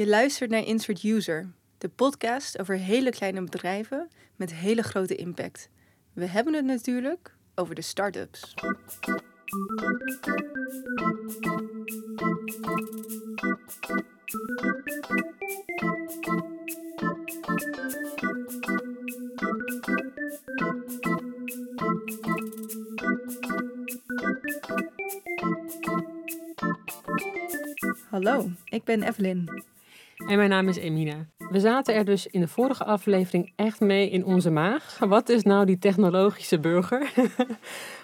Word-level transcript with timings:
Je 0.00 0.06
luistert 0.06 0.50
naar 0.50 0.64
Insert 0.64 1.02
User, 1.02 1.50
de 1.78 1.88
podcast 1.88 2.58
over 2.58 2.76
hele 2.76 3.10
kleine 3.10 3.42
bedrijven 3.42 4.08
met 4.36 4.54
hele 4.54 4.82
grote 4.82 5.14
impact. 5.14 5.68
We 6.12 6.26
hebben 6.26 6.54
het 6.54 6.64
natuurlijk 6.64 7.34
over 7.54 7.74
de 7.74 7.82
start-ups. 7.82 8.54
Hallo, 28.10 28.50
ik 28.64 28.84
ben 28.84 29.02
Evelyn. 29.02 29.68
En 30.26 30.36
mijn 30.36 30.50
naam 30.50 30.68
is 30.68 30.76
Emina. 30.76 31.26
We 31.50 31.60
zaten 31.60 31.94
er 31.94 32.04
dus 32.04 32.26
in 32.26 32.40
de 32.40 32.48
vorige 32.48 32.84
aflevering 32.84 33.52
echt 33.56 33.80
mee 33.80 34.10
in 34.10 34.24
onze 34.24 34.50
maag. 34.50 34.98
Wat 34.98 35.28
is 35.28 35.42
nou 35.42 35.66
die 35.66 35.78
technologische 35.78 36.58
burger? 36.58 37.12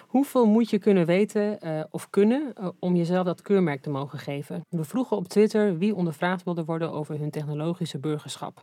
Hoeveel 0.07 0.45
moet 0.45 0.69
je 0.69 0.77
kunnen 0.77 1.05
weten 1.05 1.57
uh, 1.63 1.83
of 1.89 2.09
kunnen 2.09 2.53
uh, 2.59 2.67
om 2.79 2.95
jezelf 2.95 3.25
dat 3.25 3.41
keurmerk 3.41 3.81
te 3.81 3.89
mogen 3.89 4.19
geven? 4.19 4.61
We 4.69 4.83
vroegen 4.83 5.17
op 5.17 5.27
Twitter 5.27 5.77
wie 5.77 5.95
ondervraagd 5.95 6.43
wilde 6.43 6.65
worden 6.65 6.91
over 6.91 7.19
hun 7.19 7.29
technologische 7.29 7.99
burgerschap. 7.99 8.61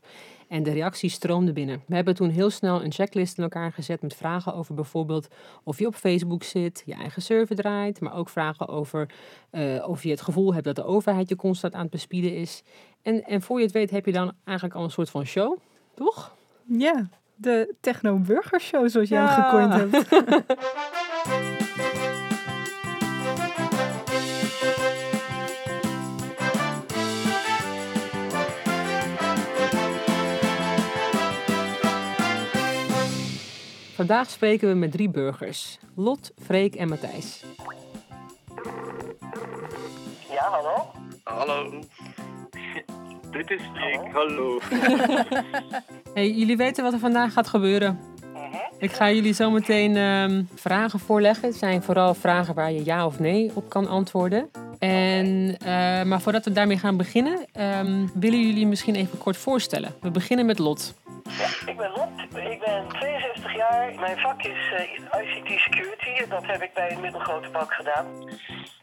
En 0.49 0.63
de 0.63 0.71
reacties 0.71 1.15
stroomden 1.15 1.55
binnen. 1.55 1.83
We 1.87 1.95
hebben 1.95 2.15
toen 2.15 2.31
heel 2.31 2.51
snel 2.51 2.85
een 2.85 2.93
checklist 2.93 3.37
in 3.37 3.43
elkaar 3.43 3.73
gezet 3.73 4.03
met 4.03 4.15
vragen 4.15 4.55
over 4.55 4.75
bijvoorbeeld 4.75 5.29
of 5.65 5.79
je 5.79 5.87
op 5.87 5.95
Facebook 5.95 6.43
zit, 6.43 6.83
je 6.87 6.95
eigen 6.95 7.23
server 7.23 7.57
draait, 7.57 8.01
maar 8.01 8.15
ook 8.15 8.29
vragen 8.29 8.69
over 8.69 9.11
uh, 9.53 9.89
of 9.89 10.03
je 10.03 10.11
het 10.11 10.21
gevoel 10.21 10.53
hebt 10.53 10.65
dat 10.65 10.77
de 10.77 10.85
overheid 10.85 11.29
je 11.29 11.37
constant 11.37 11.75
aan 11.75 11.83
het 11.83 11.91
bespieden 11.91 12.37
is. 12.37 12.63
En, 13.03 13.25
en 13.25 13.43
voor 13.43 13.59
je 13.59 13.65
het 13.65 13.75
weet 13.75 13.91
heb 13.91 14.07
je 14.07 14.13
dan 14.13 14.33
eigenlijk 14.45 14.77
al 14.77 14.85
een 14.85 14.91
soort 14.91 15.11
van 15.11 15.25
show, 15.25 15.59
toch? 15.95 16.35
Ja, 16.67 17.09
de 17.37 17.75
techno-burgershow 17.81 18.89
zoals 18.89 19.09
jij 19.09 19.21
ja. 19.21 19.35
hem 19.35 19.45
gecoind 19.45 19.75
hebt. 19.75 20.09
Vandaag 33.95 34.31
spreken 34.31 34.69
we 34.69 34.75
met 34.75 34.93
drie 34.93 35.11
burgers: 35.11 35.79
Lot, 35.97 36.33
Freek 36.43 36.75
en 36.75 36.89
Matthijs. 36.89 37.45
Ja, 40.31 40.49
hallo? 40.51 40.91
Hallo. 41.25 41.81
Dit 43.35 43.51
is 43.51 43.61
Freek, 43.75 44.13
hallo. 44.13 44.61
hey, 46.15 46.31
jullie 46.31 46.57
weten 46.57 46.85
wat 46.85 46.93
er 46.93 46.99
vandaag 46.99 47.33
gaat 47.33 47.49
gebeuren. 47.49 48.01
Ik 48.79 48.93
ga 48.93 49.11
jullie 49.11 49.33
zo 49.33 49.51
meteen 49.51 49.97
um, 49.97 50.49
vragen 50.55 50.99
voorleggen. 50.99 51.49
Het 51.49 51.57
zijn 51.57 51.83
vooral 51.83 52.15
vragen 52.15 52.55
waar 52.55 52.73
je 52.73 52.85
ja 52.85 53.07
of 53.07 53.19
nee 53.19 53.51
op 53.55 53.69
kan 53.69 53.89
antwoorden. 53.89 54.51
En, 54.79 55.57
uh, 55.63 56.03
maar 56.03 56.21
voordat 56.21 56.45
we 56.45 56.53
daarmee 56.53 56.79
gaan 56.79 56.97
beginnen, 56.97 57.47
um, 57.61 58.11
willen 58.15 58.47
jullie 58.47 58.67
misschien 58.67 58.95
even 58.95 59.19
kort 59.19 59.37
voorstellen. 59.37 59.95
We 60.01 60.11
beginnen 60.11 60.47
met 60.47 60.59
Lot. 60.59 60.95
Ja, 61.39 61.71
ik 61.71 61.77
ben 61.77 61.91
Lot. 61.91 62.09
Ik 62.53 62.61
ben 62.61 62.89
62 62.89 63.57
jaar. 63.57 63.95
Mijn 64.01 64.19
vak 64.19 64.43
is 64.43 64.73
uh, 64.73 65.23
ICT 65.23 65.61
Security. 65.61 66.29
Dat 66.29 66.47
heb 66.47 66.63
ik 66.63 66.75
bij 66.75 66.93
een 66.93 67.01
middelgrote 67.01 67.51
bank 67.51 67.73
gedaan. 67.73 68.07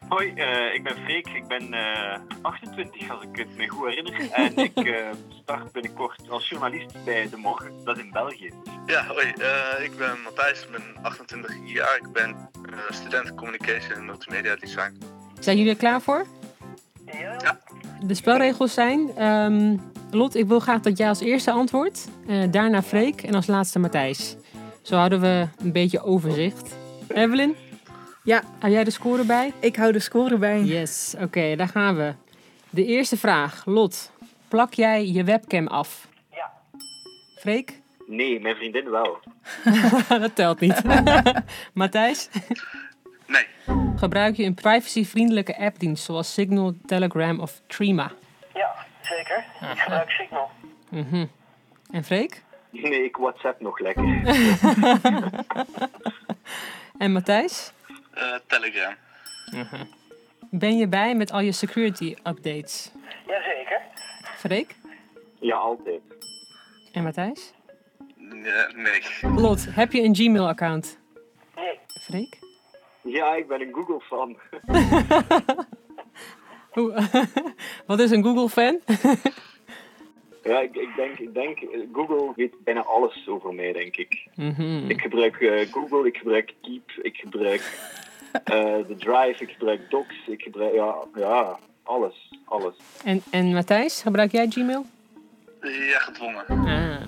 Hoi, 0.10 0.34
uh, 0.36 0.74
ik 0.74 0.84
ben 0.84 0.96
Freek. 1.04 1.28
Ik 1.28 1.48
ben 1.48 1.74
uh, 1.74 2.18
28, 2.42 3.10
als 3.10 3.24
ik 3.24 3.36
het 3.36 3.58
me 3.58 3.68
goed 3.68 3.88
herinner. 3.88 4.32
En 4.32 4.58
ik 4.58 4.80
uh, 4.80 5.10
start 5.42 5.72
binnenkort 5.72 6.30
als 6.30 6.50
journalist 6.50 7.04
bij 7.06 7.30
De 7.30 7.38
Morgen, 7.38 7.72
dat 7.84 7.98
is 7.98 8.04
in 8.04 8.12
België. 8.12 8.52
Ja, 8.86 9.06
hoi. 9.06 9.28
ik 9.84 9.98
ben 9.98 10.22
Matthijs, 10.24 10.64
ik 10.64 10.72
ben 10.72 11.04
28 11.04 11.56
jaar. 11.64 11.96
Ik 11.96 12.12
ben 12.12 12.50
student 12.90 13.36
Communication 13.36 13.94
en 13.94 14.06
Multimedia 14.06 14.56
Design. 14.56 15.11
Zijn 15.42 15.58
jullie 15.58 15.72
er 15.72 15.78
klaar 15.78 16.02
voor? 16.02 16.26
Ja. 17.06 17.60
De 18.06 18.14
spelregels 18.14 18.74
zijn... 18.74 19.26
Um, 19.26 19.82
Lot, 20.12 20.36
ik 20.36 20.48
wil 20.48 20.60
graag 20.60 20.82
dat 20.82 20.98
jij 20.98 21.08
als 21.08 21.20
eerste 21.22 21.52
antwoordt. 21.52 22.08
daarna 22.50 22.82
Freek 22.82 23.24
en 23.24 23.36
als 23.36 23.48
laatste 23.48 23.80
Matthijs. 23.80 24.36
Zo 24.82 24.96
houden 24.96 25.22
we 25.22 25.48
een 25.58 25.72
beetje 25.72 26.04
overzicht. 26.04 26.76
Evelyn? 27.08 27.56
Ja. 28.24 28.44
Hou 28.60 28.74
jij 28.74 28.84
de 28.84 28.92
score 28.92 29.24
bij? 29.24 29.54
Ik 29.60 29.76
hou 29.76 29.92
de 29.92 30.00
score 30.00 30.38
bij. 30.38 30.62
Yes, 30.62 31.12
oké, 31.16 31.24
okay, 31.24 31.56
daar 31.56 31.68
gaan 31.68 31.96
we. 31.96 32.14
De 32.70 32.86
eerste 32.86 33.18
vraag. 33.18 33.66
Lot, 33.66 34.12
plak 34.48 34.74
jij 34.74 35.08
je 35.08 35.24
webcam 35.24 35.68
af? 35.68 36.08
Ja. 36.32 36.52
Freek? 37.40 37.80
Nee, 38.08 38.40
mijn 38.40 38.56
vriendin 38.56 38.90
wel. 38.90 39.20
dat 40.20 40.36
telt 40.36 40.60
niet. 40.60 40.82
Matthijs? 41.74 42.30
Nee. 43.28 43.48
Gebruik 44.02 44.36
je 44.36 44.44
een 44.44 44.54
privacyvriendelijke 44.54 45.58
appdienst 45.58 46.04
zoals 46.04 46.34
Signal, 46.34 46.74
Telegram 46.86 47.40
of 47.40 47.62
Trima? 47.68 48.12
Ja, 48.54 48.76
zeker. 49.02 49.46
Aha. 49.60 49.72
Ik 49.72 49.80
gebruik 49.80 50.10
Signal. 50.10 50.50
Mm 50.90 51.06
-hmm. 51.10 51.30
En 51.92 52.04
Freek? 52.04 52.44
Nee, 52.70 53.04
ik 53.04 53.16
WhatsApp 53.16 53.62
nog 53.62 53.80
lekker. 53.80 54.04
en 57.04 57.12
Matthijs? 57.12 57.74
Uh, 58.16 58.36
Telegram. 58.48 58.94
-huh. 59.46 59.82
Ben 60.50 60.78
je 60.78 60.88
bij 60.88 61.16
met 61.16 61.32
al 61.32 61.40
je 61.40 61.52
security 61.52 62.16
updates? 62.24 62.92
Jazeker. 63.28 63.82
Freek? 64.24 64.76
Ja, 65.40 65.56
altijd. 65.56 66.02
En 66.92 67.04
Matthijs? 67.04 67.54
Ja, 68.18 68.72
nee. 68.76 69.02
Lot, 69.36 69.68
heb 69.70 69.92
je 69.92 70.04
een 70.04 70.16
Gmail-account? 70.16 71.00
Nee. 71.56 71.80
Freek? 72.02 72.50
Ja, 73.04 73.36
ik 73.36 73.48
ben 73.48 73.62
een 73.62 73.74
Google-fan. 73.74 74.38
Wat 77.88 78.00
is 78.00 78.12
een 78.12 78.24
Google-fan? 78.24 78.80
Ja, 80.44 80.60
ik, 80.60 80.76
ik, 80.76 80.96
denk, 80.96 81.20
ik 81.20 81.34
denk, 81.34 81.60
Google 81.94 82.32
weet 82.36 82.64
bijna 82.64 82.84
alles 82.84 83.28
over 83.28 83.54
mij, 83.54 83.72
denk 83.74 83.96
ik. 83.96 84.28
Mm 84.36 84.54
-hmm. 84.54 84.90
Ik 84.90 85.02
gebruik 85.02 85.40
uh, 85.40 85.72
Google, 85.72 86.08
ik 86.08 86.18
gebruik 86.18 86.54
Keep, 86.62 86.92
ik 87.02 87.18
gebruik 87.18 87.62
uh, 88.34 88.88
de 88.88 88.96
Drive, 88.98 89.44
ik 89.44 89.50
gebruik 89.50 89.90
Docs, 89.90 90.28
ik 90.28 90.42
gebruik, 90.42 90.74
ja, 90.74 90.96
ja 91.16 91.60
alles, 91.84 92.32
alles. 92.46 92.76
En, 93.04 93.22
en 93.32 93.54
Matthijs, 93.54 94.02
gebruik 94.02 94.32
jij 94.32 94.48
Gmail? 94.50 94.86
Ja, 95.62 96.00
gedwongen. 96.00 96.46
Ah, 96.48 97.02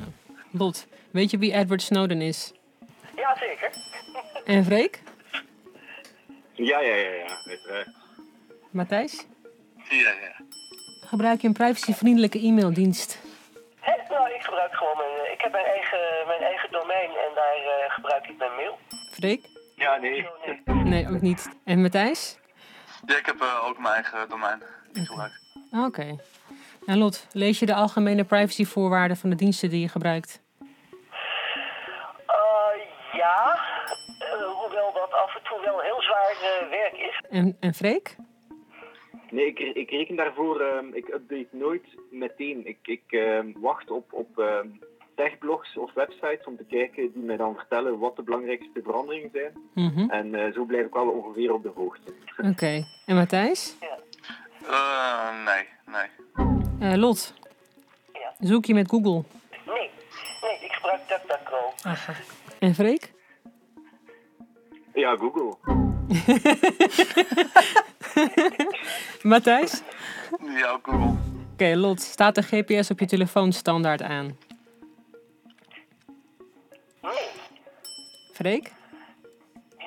Lot, 0.51 0.87
weet 1.11 1.31
je 1.31 1.37
wie 1.37 1.53
Edward 1.53 1.81
Snowden 1.81 2.21
is? 2.21 2.53
Ja, 3.15 3.37
zeker. 3.39 3.71
En 4.45 4.65
Freek? 4.65 5.01
Ja, 6.53 6.79
ja, 6.79 6.95
ja, 6.95 7.09
ja, 7.09 7.37
uiteraard. 7.47 7.87
Matthijs? 8.71 9.27
Ja, 9.89 10.11
ja. 10.11 10.45
Gebruik 11.01 11.41
je 11.41 11.47
een 11.47 11.53
privacyvriendelijke 11.53 12.39
e-maildienst? 12.39 13.19
He, 13.79 13.93
nou, 14.09 14.33
ik 14.33 14.41
gebruik 14.41 14.75
gewoon 14.75 14.97
mijn... 14.97 15.31
Ik 15.31 15.41
heb 15.41 15.51
mijn 15.51 15.65
eigen, 15.65 16.27
mijn 16.27 16.41
eigen 16.41 16.71
domein 16.71 17.09
en 17.09 17.31
daar 17.35 17.57
uh, 17.57 17.93
gebruik 17.93 18.27
ik 18.27 18.37
mijn 18.37 18.55
mail. 18.55 18.77
Freek? 19.11 19.45
Ja, 19.75 19.95
nee. 19.95 20.27
Nee, 20.65 21.09
ook 21.09 21.21
niet. 21.21 21.49
En 21.65 21.81
Matthijs? 21.81 22.39
Ja, 23.05 23.17
ik 23.17 23.25
heb 23.25 23.41
uh, 23.41 23.65
ook 23.67 23.79
mijn 23.79 23.93
eigen 23.93 24.29
domein 24.29 24.61
die 24.91 25.01
ik 25.01 25.07
gebruik. 25.07 25.41
Oké. 25.71 25.85
Okay. 25.85 26.19
En 26.85 26.97
Lot, 26.97 27.27
lees 27.31 27.59
je 27.59 27.65
de 27.65 27.73
algemene 27.73 28.23
privacyvoorwaarden 28.23 29.17
van 29.17 29.29
de 29.29 29.35
diensten 29.35 29.69
die 29.69 29.81
je 29.81 29.87
gebruikt? 29.89 30.41
Uh, 30.61 30.67
ja, 33.13 33.59
hoewel 34.39 34.93
dat 34.93 35.11
af 35.11 35.35
en 35.35 35.41
toe 35.43 35.61
wel 35.61 35.79
heel 35.79 36.01
zwaar 36.01 36.35
werk 36.69 36.97
is. 36.97 37.21
En, 37.29 37.57
en 37.59 37.73
Freek? 37.73 38.15
Nee, 39.29 39.45
ik, 39.45 39.59
ik 39.59 39.89
reken 39.89 40.15
daarvoor, 40.15 40.61
um, 40.61 40.93
ik 40.93 41.07
update 41.07 41.47
nooit 41.51 41.83
meteen. 42.11 42.67
Ik, 42.67 42.77
ik 42.81 43.03
um, 43.09 43.53
wacht 43.57 43.91
op, 43.91 44.13
op 44.13 44.37
um, 44.37 44.79
techblogs 45.15 45.77
of 45.77 45.93
websites 45.93 46.45
om 46.45 46.57
te 46.57 46.65
kijken 46.65 47.11
die 47.13 47.23
mij 47.23 47.37
dan 47.37 47.55
vertellen 47.55 47.99
wat 47.99 48.15
de 48.15 48.21
belangrijkste 48.21 48.81
veranderingen 48.83 49.29
zijn. 49.33 49.51
Mm 49.73 49.91
-hmm. 49.95 50.09
En 50.09 50.33
uh, 50.33 50.53
zo 50.53 50.63
blijf 50.63 50.85
ik 50.85 50.93
wel 50.93 51.07
ongeveer 51.07 51.53
op 51.53 51.63
de 51.63 51.71
hoogte. 51.75 52.13
Oké. 52.37 52.47
Okay. 52.47 52.85
En 53.05 53.15
Matthijs? 53.15 53.77
Ja. 53.79 53.97
Uh, 54.61 55.45
nee, 55.45 55.67
nee. 55.85 56.91
Uh, 56.91 56.97
Lot? 56.97 57.33
Ja. 58.13 58.33
Zoek 58.39 58.65
je 58.65 58.73
met 58.73 58.89
Google? 58.89 59.23
Nee, 59.65 59.89
nee, 60.41 60.57
ik 60.61 60.71
gebruik 60.71 61.07
DuckDuckGo. 61.07 61.73
Aha. 61.83 62.13
En 62.59 62.73
Freek? 62.73 63.12
Ja, 64.93 65.15
Google. 65.15 65.55
Matthijs? 69.31 69.83
Ja, 70.41 70.79
Google. 70.81 71.07
Oké, 71.07 71.17
okay, 71.53 71.75
Lot. 71.75 72.01
Staat 72.01 72.35
de 72.35 72.41
GPS 72.41 72.91
op 72.91 72.99
je 72.99 73.05
telefoon 73.05 73.51
standaard 73.51 74.01
aan? 74.01 74.37
Nee. 77.01 77.29
Freek? 78.33 78.71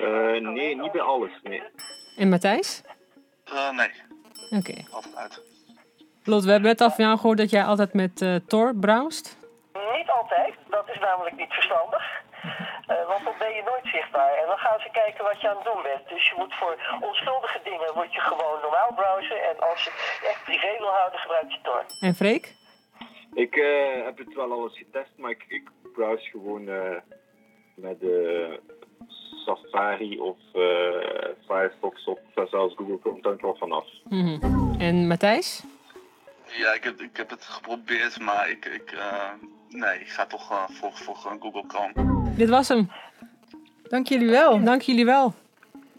Uh, 0.00 0.40
nee, 0.40 0.76
niet 0.76 0.92
bij 0.92 1.00
alles, 1.00 1.30
nee. 1.42 1.62
En 2.16 2.28
Matthijs? 2.28 2.82
Uh, 3.52 3.70
nee. 3.70 3.90
Oké. 4.50 4.70
Okay. 4.70 4.86
Altijd 4.90 5.16
uit. 5.16 5.42
Lot, 6.24 6.44
we 6.44 6.50
hebben 6.50 6.68
net 6.68 6.80
al 6.80 6.90
van 6.90 7.04
jou 7.04 7.18
gehoord 7.18 7.38
dat 7.38 7.50
jij 7.50 7.64
altijd 7.64 7.92
met 7.92 8.22
eh 8.22 8.34
Tor 8.34 8.74
browst. 8.74 9.38
Niet 9.96 10.10
altijd, 10.10 10.54
dat 10.68 10.88
is 10.88 10.98
namelijk 10.98 11.36
niet 11.36 11.52
verstandig. 11.52 12.22
Eh, 12.86 13.06
want 13.10 13.24
dan 13.24 13.34
ben 13.38 13.54
je 13.54 13.62
nooit 13.70 13.86
zichtbaar. 13.96 14.34
En 14.40 14.46
dan 14.46 14.58
gaan 14.58 14.80
ze 14.80 14.88
kijken 15.02 15.24
wat 15.24 15.40
je 15.40 15.48
aan 15.48 15.56
het 15.56 15.64
doen 15.64 15.82
bent. 15.82 16.08
Dus 16.08 16.28
je 16.28 16.34
moet 16.36 16.54
voor 16.54 16.74
onschuldige 17.00 17.60
dingen 17.64 17.90
moet 17.94 18.12
je 18.14 18.20
gewoon 18.20 18.60
normaal 18.60 18.92
browsen. 18.94 19.42
En 19.50 19.56
als 19.70 19.84
je 19.84 19.90
het 19.90 20.30
echt 20.30 20.42
privé 20.44 20.72
wil 20.78 20.94
houden, 20.98 21.18
gebruik 21.20 21.50
je 21.50 21.60
Tor. 21.62 21.84
En 22.00 22.14
Freek? 22.14 22.54
Ik 23.34 23.56
eh, 23.56 24.04
heb 24.04 24.18
het 24.18 24.34
wel 24.34 24.52
alles 24.52 24.76
getest, 24.78 25.12
maar 25.16 25.30
ik, 25.30 25.44
ik 25.48 25.70
browse 25.92 26.30
gewoon 26.30 26.68
eh, 26.68 26.96
met 27.74 28.00
de 28.00 28.60
Safari 29.46 30.18
of 30.18 30.36
eh, 30.52 31.28
Firefox 31.46 32.04
of 32.04 32.18
zelfs 32.34 32.74
Google 32.74 32.98
Chrome, 33.00 33.20
daar 33.20 33.30
hangt 33.30 33.42
wel 33.42 33.56
vanaf. 33.56 33.86
Mhm. 34.08 34.38
En 34.78 35.06
Matthijs? 35.06 35.62
Ja, 36.46 36.72
ik 36.72 36.84
heb, 36.84 37.00
ik 37.00 37.16
heb 37.16 37.30
het 37.30 37.44
geprobeerd, 37.44 38.20
maar 38.20 38.50
ik, 38.50 38.64
ik, 38.64 38.92
eh, 38.92 39.32
nee, 39.76 40.00
ik 40.00 40.08
ga 40.08 40.26
toch 40.26 40.50
eh, 40.50 40.64
voor, 40.70 40.92
voor 40.92 41.16
Google 41.40 41.64
Chrome. 41.68 42.34
Dit 42.36 42.48
was 42.48 42.68
hem. 42.68 42.90
Dank 43.88 44.06
jullie 44.06 44.30
wel. 44.30 44.64
Dank 44.64 44.82
jullie 44.82 45.04
wel. 45.04 45.34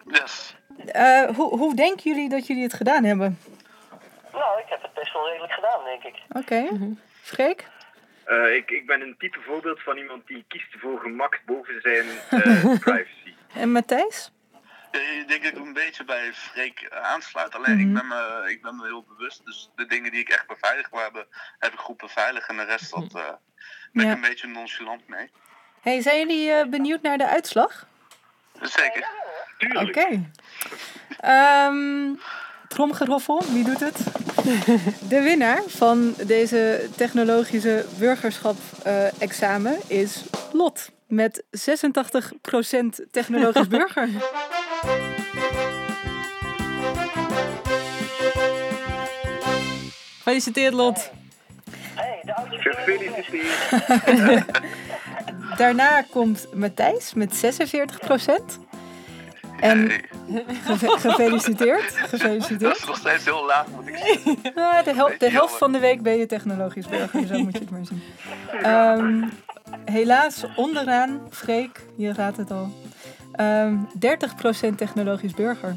Yes. 0.07 0.55
Eh, 0.85 1.29
hoe, 1.35 1.57
hoe 1.57 1.75
denken 1.75 2.11
jullie 2.11 2.29
dat 2.29 2.47
jullie 2.47 2.63
het 2.63 2.73
gedaan 2.73 3.03
hebben? 3.03 3.39
Nou, 4.31 4.59
ik 4.59 4.65
heb 4.69 4.81
het 4.81 4.93
best 4.93 5.13
wel 5.13 5.27
redelijk 5.27 5.53
gedaan, 5.53 5.83
denk 5.83 6.03
ik. 6.03 6.21
Oké. 6.29 6.67
Freek? 7.21 7.67
Eh, 8.27 8.55
ik, 8.55 8.71
ik 8.71 8.85
ben 8.85 9.01
een 9.01 9.15
type 9.17 9.39
voorbeeld 9.41 9.81
van 9.83 9.97
iemand 9.97 10.27
die 10.27 10.45
kiest 10.47 10.75
voor 10.79 10.99
gemak 10.99 11.41
boven 11.45 11.81
zijn 11.81 12.05
eh, 12.29 12.63
privacy. 12.85 13.33
En 13.53 13.71
Matthijs? 13.71 14.31
Ik 14.91 15.25
denk 15.27 15.43
dat 15.43 15.51
ik 15.51 15.57
een 15.57 15.73
beetje 15.73 16.03
bij 16.03 16.33
Freek 16.33 16.87
aansluit. 16.89 17.55
Alleen 17.55 17.79
ik, 17.79 17.93
ben 17.93 18.07
me, 18.07 18.45
ik 18.49 18.61
ben 18.61 18.75
me 18.75 18.85
heel 18.85 19.05
bewust. 19.07 19.45
Dus 19.45 19.69
de 19.75 19.85
dingen 19.85 20.11
die 20.11 20.19
ik 20.19 20.29
echt 20.29 20.47
beveiligd 20.47 20.91
wil 20.91 20.99
hebben, 20.99 21.27
heb 21.59 21.73
ik 21.73 21.79
goed 21.79 21.97
beveiligd. 21.97 22.49
En 22.49 22.57
de 22.57 22.63
rest 22.63 22.91
dat, 22.91 23.15
eh, 23.15 23.33
ben 23.93 24.05
Ja. 24.05 24.09
ik 24.11 24.15
een 24.15 24.21
beetje 24.29 24.47
nonchalant 24.47 25.07
mee. 25.07 25.29
Hey, 25.81 26.01
zijn 26.01 26.17
jullie 26.19 26.51
eh, 26.51 26.67
benieuwd 26.69 27.01
naar 27.01 27.17
de 27.17 27.27
uitslag? 27.27 27.87
Zeker. 28.61 29.07
Oké. 29.73 30.31
Ehm, 31.19 32.13
tromgeroffel, 32.67 33.43
wie 33.53 33.63
doet 33.63 33.79
het? 33.79 33.97
De 35.09 35.21
winnaar 35.21 35.61
van 35.67 36.13
deze 36.25 36.89
technologische 36.95 37.85
burgerschap-examen 37.99 39.77
is 39.87 40.23
Lot. 40.51 40.89
Met 41.07 41.43
86% 41.51 43.09
technologisch 43.11 43.67
burger. 43.77 44.09
Gefeliciteerd, 50.17 50.73
Lot. 50.73 51.11
Gefeliciteerd. 52.49 54.45
Daarna 55.57 56.01
komt 56.01 56.47
Matthijs 56.53 57.13
met 57.13 57.45
46%. 57.45 58.59
En 59.59 59.87
Hey, 59.87 60.45
geve- 60.63 60.97
gefeliciteerd. 60.99 61.99
dat 61.99 62.09
Gefeliciteerd. 62.09 62.77
is 62.77 62.85
nog 62.85 62.97
steeds 62.97 63.25
heel 63.25 63.45
laag, 63.45 63.65
moet 63.67 63.87
ik 63.87 63.97
zeggen. 63.97 64.37
Ah, 64.63 64.83
de, 64.83 64.93
hel- 64.93 65.11
de 65.17 65.31
helft 65.31 65.57
van 65.57 65.71
de 65.71 65.79
week 65.79 66.01
ben 66.01 66.17
je 66.17 66.25
technologisch 66.25 66.87
burger, 66.87 67.27
zo 67.27 67.37
moet 67.37 67.53
je 67.53 67.59
het 67.59 67.69
maar 67.69 67.85
zien. 67.85 68.01
Ehm, 68.61 69.23
helaas 69.85 70.45
onderaan, 70.55 71.21
Freek, 71.29 71.81
je 71.95 72.13
raadt 72.13 72.37
het 72.37 72.51
al. 72.51 72.73
Ehm 73.31 73.75
30% 73.99 74.77
technologisch 74.77 75.33
burger. 75.33 75.75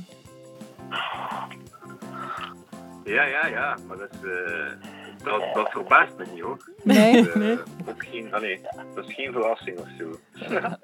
Ja, 3.04 3.22
ja, 3.24 3.46
ja, 3.46 3.76
maar 3.88 3.96
dat, 3.96 4.08
is, 4.12 4.28
eh, 4.28 4.99
dat, 5.24 5.42
dat 5.54 5.70
verbaast 5.70 6.12
me 6.18 6.24
niet 6.32 6.42
hoor. 6.42 6.56
Nee? 6.82 7.30
Eh, 7.30 7.56
dat, 7.84 7.94
is 8.00 8.08
geen, 8.10 8.28
nee, 8.40 8.60
dat 8.94 9.08
is 9.08 9.14
geen 9.14 9.32
verrassing 9.32 9.78
of 9.78 9.86
zo. 9.98 10.18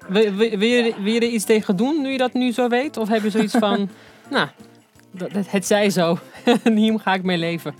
Wil, 0.07 0.33
wil, 0.33 0.49
wil 0.57 0.67
je, 0.67 0.93
wil 1.03 1.13
je 1.13 1.19
er 1.19 1.27
iets 1.27 1.45
tegen 1.45 1.75
doen 1.75 2.01
nu 2.01 2.09
je 2.09 2.17
dat 2.17 2.33
nu 2.33 2.51
zo 2.51 2.67
weet? 2.67 2.97
Of 2.97 3.07
heb 3.09 3.21
je 3.23 3.29
zoiets 3.29 3.57
van, 3.65 3.89
nou, 4.29 4.47
dat, 5.11 5.31
dat- 5.31 5.51
het 5.51 5.65
zij 5.65 5.89
zo. 5.89 6.17
Hier 6.63 6.99
ga 6.99 7.13
ik 7.13 7.23
mee 7.23 7.37
leven. 7.37 7.75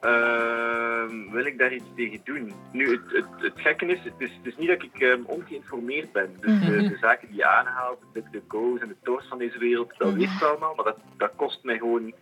Ehm, 0.00 1.30
wil 1.30 1.46
ik 1.46 1.58
daar 1.58 1.72
iets 1.72 1.84
tegen 1.96 2.20
doen? 2.24 2.52
Nu, 2.72 2.90
het, 2.90 3.00
het, 3.12 3.24
het 3.38 3.52
gekke 3.60 3.86
is, 3.86 3.98
het 4.04 4.12
is, 4.18 4.30
het 4.42 4.46
is 4.52 4.56
niet 4.56 4.68
dat 4.68 4.82
ik 4.82 5.00
ehm, 5.00 5.20
ongeïnformeerd 5.26 6.12
ben. 6.12 6.30
Dus 6.40 6.60
de, 6.60 6.70
Mhm. 6.72 6.88
de 6.88 6.96
zaken 7.00 7.28
die 7.28 7.36
je 7.36 7.46
aanhaalt, 7.46 7.98
de, 8.12 8.22
de 8.30 8.42
go's 8.48 8.80
en 8.80 8.88
de 8.88 8.96
to's 9.02 9.24
van 9.28 9.38
deze 9.38 9.58
wereld, 9.58 9.92
dat 9.98 10.08
Mhm. 10.08 10.18
weet 10.18 10.28
ik 10.36 10.42
allemaal. 10.42 10.74
Maar 10.74 10.84
dat, 10.84 10.98
dat 11.16 11.30
kost 11.36 11.60
mij 11.62 11.78
gewoon 11.78 12.12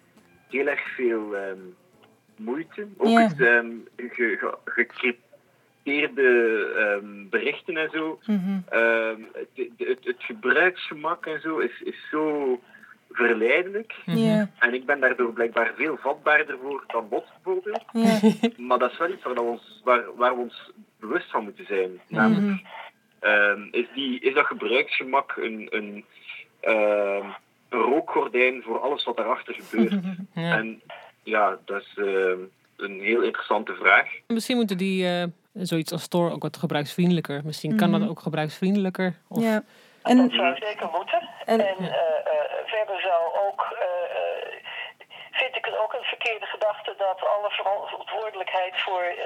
heel 0.49 0.67
erg 0.67 0.95
veel 0.95 1.37
ehm, 1.37 1.59
moeite. 2.45 2.87
Ook 2.97 3.09
Ja. 3.09 3.21
het 3.21 3.35
ge, 3.37 3.81
ge, 4.15 4.55
gecrypteerde 4.65 6.65
ehm, 6.77 7.29
berichten 7.31 7.77
en 7.77 7.91
zo. 7.93 8.19
Mhm. 8.27 8.59
Ehm, 8.69 9.21
het, 9.33 9.49
het, 9.79 9.99
het 10.05 10.17
gebruiksgemak 10.23 11.27
en 11.27 11.41
zo 11.41 11.59
is, 11.59 11.81
is 11.83 12.09
zo 12.11 12.61
verleidelijk. 13.11 13.95
Ja, 14.07 14.51
En 14.59 14.75
ik 14.75 14.87
ben 14.87 15.01
daardoor 15.01 15.33
blijkbaar 15.33 15.73
veel 15.77 15.97
vatbaarder 15.97 16.59
voor 16.63 16.85
dan 16.87 17.09
bot 17.09 17.27
bijvoorbeeld. 17.43 17.85
ja. 17.93 18.19
Maar 18.69 18.79
dat 18.79 18.91
is 18.93 18.99
wel 18.99 19.11
iets 19.11 19.23
waar, 19.25 19.35
we 19.35 19.41
ons, 19.41 19.81
waar, 19.85 20.03
waar 20.17 20.35
we 20.35 20.41
ons 20.41 20.71
bewust 21.01 21.31
van 21.31 21.45
moeten 21.45 21.67
zijn. 21.67 22.01
Namelijk, 22.09 22.47
Mhm. 22.47 22.59
ehm, 23.21 23.63
is, 23.71 23.87
die, 23.95 24.21
is 24.21 24.35
dat 24.35 24.47
gebruiksgemak 24.47 25.37
een, 25.37 25.67
een, 25.71 26.05
een 26.61 27.35
rookgordijn 27.69 28.63
voor 28.63 28.81
alles 28.81 29.05
wat 29.05 29.17
daarachter 29.17 29.55
gebeurt? 29.59 29.95
Ja. 30.35 30.57
En 30.59 30.81
ja, 31.23 31.59
dat 31.65 31.81
is 31.81 31.93
ehm, 31.97 32.39
een 32.77 33.01
heel 33.01 33.23
interessante 33.23 33.75
vraag. 33.75 34.07
Misschien 34.27 34.57
moeten 34.57 34.79
die 34.79 35.07
eh, 35.07 35.25
zoiets 35.53 35.93
als 35.93 36.03
Store 36.03 36.33
ook 36.35 36.43
wat 36.43 36.57
gebruiksvriendelijker. 36.57 37.41
Misschien 37.45 37.77
kan 37.77 37.91
dat 37.91 38.01
Mhm. 38.01 38.09
ook 38.11 38.21
gebruiksvriendelijker. 38.21 39.15
Of, 39.29 39.43
ja. 39.43 39.55
Dat 40.03 40.13
En, 40.13 40.31
zou 40.31 40.57
zeker 40.57 40.89
moeten. 40.93 41.29
en, 41.45 41.61
En 41.61 41.77
eh, 41.79 41.87
eh, 41.87 42.67
verder 42.67 43.01
zou 43.01 43.23
ook, 43.47 43.61
eh, 43.61 44.17
eh, 44.17 44.53
vind 45.31 45.57
ik 45.57 45.65
het 45.65 45.77
ook 45.79 45.93
een 45.93 46.00
verkeerde 46.15 46.47
gedachte 46.55 46.93
dat 47.07 47.19
alle 47.35 47.51
verantwoordelijkheid 47.51 48.75
voor 48.87 49.03
eh, 49.03 49.17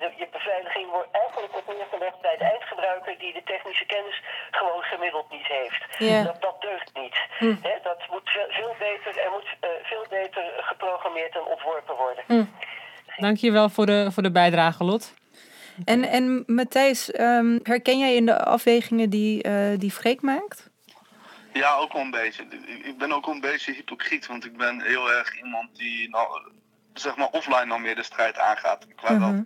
de, 0.00 0.08
je 0.22 0.28
beveiliging 0.38 0.86
wordt 0.96 1.10
eigenlijk 1.22 1.52
wordt 1.52 1.68
neergelegd 1.74 2.20
bij 2.28 2.36
de 2.42 2.44
eindgebruiker 2.54 3.14
die 3.18 3.32
de 3.32 3.42
technische 3.52 3.86
kennis 3.94 4.18
gewoon 4.50 4.82
gemiddeld 4.82 5.30
niet 5.30 5.46
heeft. 5.58 5.82
Ja. 5.98 6.22
Dat, 6.22 6.40
dat 6.48 6.60
deugt 6.60 6.90
niet. 7.02 7.16
Hm. 7.38 7.54
Hè, 7.68 7.74
dat 7.82 8.00
moet 8.10 8.26
ve- 8.34 8.50
veel 8.58 8.74
beter, 8.78 9.10
er 9.24 9.30
moet 9.36 9.48
eh, 9.60 9.70
veel 9.82 10.06
beter 10.18 10.42
geprogrammeerd 10.70 11.34
en 11.34 11.44
ontworpen 11.54 11.96
worden. 11.96 12.24
Dankjewel 13.16 13.68
voor 13.68 13.86
de, 13.86 14.08
voor 14.12 14.22
de 14.22 14.30
bijdrage, 14.32 14.84
Lot. 14.84 15.14
en, 15.84 16.04
en 16.04 16.42
Matthijs, 16.46 17.10
ehm, 17.10 17.58
herken 17.62 17.98
jij 17.98 18.14
in 18.14 18.26
de 18.26 18.44
afwegingen 18.44 19.10
die, 19.10 19.42
eh 19.42 19.78
die 19.78 19.90
Freek 19.90 20.22
maakt? 20.22 20.69
Ja, 21.52 21.74
ook 21.74 21.92
wel 21.92 22.02
een 22.02 22.10
beetje. 22.10 22.44
Ik- 22.82 22.98
ben 22.98 23.12
ook 23.12 23.24
wel 23.26 23.34
een 23.34 23.40
beetje 23.40 23.72
hypocriet, 23.72 24.26
want 24.26 24.44
ik 24.44 24.56
ben 24.56 24.80
heel 24.82 25.12
erg 25.12 25.36
iemand 25.42 25.76
die 25.76 26.08
nou, 26.08 26.52
zeg 26.94 27.16
maar 27.16 27.28
offline 27.28 27.66
dan 27.66 27.82
meer 27.82 27.94
de 27.94 28.02
strijd 28.02 28.38
aangaat. 28.38 28.86
Qua 28.94 29.08
dat 29.18 29.32
Mhm. 29.32 29.42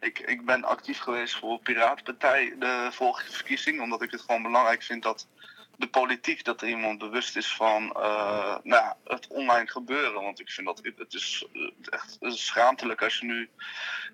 ik, 0.00 0.18
ik 0.18 0.44
ben 0.44 0.64
actief 0.64 0.98
geweest 0.98 1.36
voor 1.38 1.58
Piratenpartij 1.58 2.54
de 2.58 2.88
vorige 2.90 3.32
verkiezing, 3.32 3.80
omdat 3.80 4.02
ik 4.02 4.10
het 4.10 4.20
gewoon 4.20 4.42
belangrijk 4.42 4.82
vind 4.82 5.02
dat 5.02 5.28
de 5.76 5.86
politiek, 5.86 6.44
dat 6.44 6.62
er 6.62 6.68
iemand 6.68 6.98
bewust 6.98 7.36
is 7.36 7.54
van 7.54 7.92
eh, 7.92 8.56
nou, 8.62 8.92
het 9.04 9.26
online 9.28 9.66
gebeuren. 9.70 10.22
Want 10.22 10.40
ik 10.40 10.50
vind 10.50 10.66
dat 10.66 10.80
het 10.96 11.14
is 11.14 11.46
eh, 11.52 11.60
echt 11.90 12.16
schaamtelijk 12.20 13.02
als 13.02 13.18
je 13.18 13.26
nu 13.26 13.48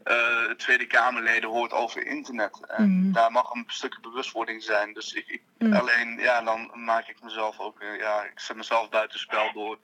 eh, 0.04 0.44
Tweede 0.50 0.86
Kamerleden 0.86 1.50
hoort 1.50 1.72
over 1.72 2.06
internet. 2.06 2.60
En 2.66 2.98
Mhm. 3.04 3.12
daar 3.12 3.32
mag 3.32 3.50
een 3.54 3.64
stukje 3.66 4.00
bewustwording 4.00 4.62
zijn. 4.62 4.92
Dus 4.92 5.12
ik, 5.12 5.24
ik- 5.28 5.42
Mhm. 5.58 5.72
alleen, 5.72 6.18
ja, 6.18 6.42
dan 6.42 6.70
maak 6.74 7.08
ik 7.08 7.22
mezelf 7.22 7.58
ook, 7.58 7.82
ja, 7.98 8.22
ik 8.22 8.40
zet 8.40 8.56
mezelf 8.56 8.88
buitenspel 8.88 9.52
door 9.52 9.78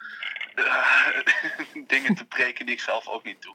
dingen 1.87 2.15
te 2.15 2.25
preken 2.25 2.67
die 2.67 2.75
ik 2.75 2.81
zelf 2.81 3.09
ook 3.09 3.25
niet 3.25 3.43
doe. 3.43 3.55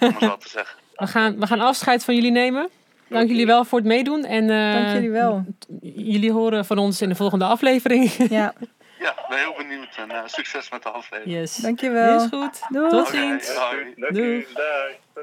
Om 0.00 0.14
het 0.14 0.22
zo 0.22 0.36
te 0.36 0.48
zeggen. 0.48 0.78
We 0.96 1.06
gaan, 1.06 1.40
we 1.40 1.46
gaan 1.46 1.60
afscheid 1.60 2.04
van 2.04 2.14
jullie 2.14 2.30
nemen. 2.30 2.70
Dank 3.08 3.28
jullie 3.28 3.46
wel 3.46 3.64
voor 3.64 3.78
het 3.78 3.86
meedoen. 3.86 4.24
En, 4.24 4.50
eh, 4.50 4.72
Dank 4.72 4.92
jullie 4.92 5.10
wel. 5.10 5.44
Jullie 5.82 6.32
horen 6.32 6.64
van 6.64 6.78
ons 6.78 7.00
in 7.02 7.08
de 7.08 7.14
volgende 7.14 7.44
aflevering. 7.44 8.10
Ja, 8.28 8.52
Ja, 8.98 9.14
ben 9.28 9.38
heel 9.38 9.54
benieuwd 9.56 9.96
en 9.96 10.10
eh, 10.10 10.22
succes 10.26 10.70
met 10.70 10.82
de 10.82 10.88
aflevering. 10.90 11.36
Yes. 11.38 11.56
dankjewel. 11.56 12.16
Is 12.16 12.26
goed. 12.30 12.60
Doei. 12.68 12.90
Tot 12.90 13.08
ziens. 13.08 13.54
hoi. 13.54 13.94
Dank 13.96 14.14
Doei. 14.14 14.46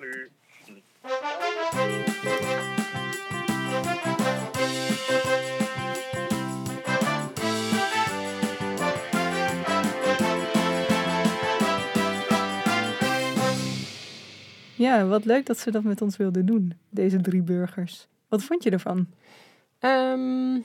u. 0.02 0.32
Ja, 14.76 15.06
wat 15.06 15.26
leuk 15.26 15.46
dat 15.46 15.58
ze 15.58 15.72
dat 15.72 15.84
met 15.84 16.02
ons 16.02 16.18
wilden 16.18 16.46
doen, 16.46 16.74
deze 16.90 17.22
drie 17.22 17.42
burgers. 17.42 18.08
Wat 18.28 18.44
vond 18.44 18.64
je 18.64 18.70
ervan? 18.70 19.08
Ehm, 19.80 20.56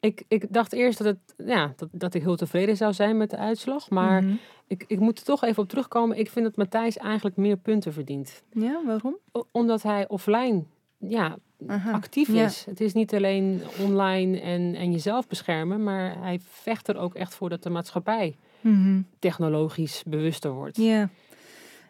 Ik, 0.00 0.22
ik 0.28 0.46
dacht 0.52 0.72
eerst 0.72 0.98
dat, 0.98 1.06
het, 1.06 1.46
ja, 1.48 1.72
dat, 1.76 1.88
dat 1.92 2.14
ik 2.14 2.22
heel 2.22 2.36
tevreden 2.36 2.76
zou 2.76 2.92
zijn 2.92 3.16
met 3.16 3.30
de 3.30 3.36
uitslag. 3.36 3.90
Maar 3.90 4.22
Mhm. 4.22 4.34
ik, 4.66 4.84
ik 4.86 4.98
moet 5.00 5.18
er 5.18 5.24
toch 5.24 5.44
even 5.44 5.62
op 5.62 5.68
terugkomen. 5.68 6.18
Ik 6.18 6.30
vind 6.30 6.44
dat 6.44 6.56
Matthijs 6.56 6.96
eigenlijk 6.96 7.36
meer 7.36 7.56
punten 7.56 7.92
verdient. 7.92 8.42
Ja, 8.52 8.82
waarom? 8.86 9.16
O- 9.32 9.46
Omdat 9.52 9.82
hij 9.82 10.08
offline 10.08 10.62
ja, 10.98 11.36
Aha. 11.66 11.92
actief 11.92 12.28
Ja. 12.32 12.44
is. 12.44 12.64
Het 12.64 12.80
is 12.80 12.92
niet 12.92 13.14
alleen 13.14 13.62
online 13.80 14.40
en, 14.40 14.74
en 14.74 14.92
jezelf 14.92 15.26
beschermen. 15.28 15.82
Maar 15.82 16.18
hij 16.22 16.40
vecht 16.48 16.88
er 16.88 16.96
ook 16.98 17.14
echt 17.14 17.34
voor 17.34 17.48
dat 17.48 17.62
de 17.62 17.70
maatschappij 17.70 18.36
Mhm. 18.60 19.00
technologisch 19.18 20.02
bewuster 20.06 20.50
wordt. 20.52 20.76
Ja. 20.76 21.08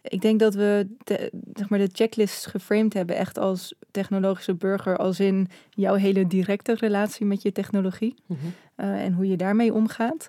Ik 0.02 0.20
denk 0.20 0.40
dat 0.40 0.54
we 0.54 0.86
de, 1.04 1.30
zeg 1.54 1.68
maar 1.68 1.78
de 1.78 1.88
checklist 1.92 2.46
geframed 2.46 2.92
hebben 2.94 3.16
echt 3.16 3.38
als 3.38 3.74
technologische 3.90 4.54
burger, 4.54 4.96
als 4.96 5.20
in 5.20 5.48
jouw 5.70 5.94
hele 5.94 6.26
directe 6.26 6.74
relatie 6.74 7.26
met 7.26 7.42
je 7.42 7.52
technologie 7.52 8.14
Mhm. 8.26 8.38
eh, 8.74 9.04
en 9.04 9.12
hoe 9.12 9.26
je 9.28 9.36
daarmee 9.36 9.74
omgaat. 9.74 10.28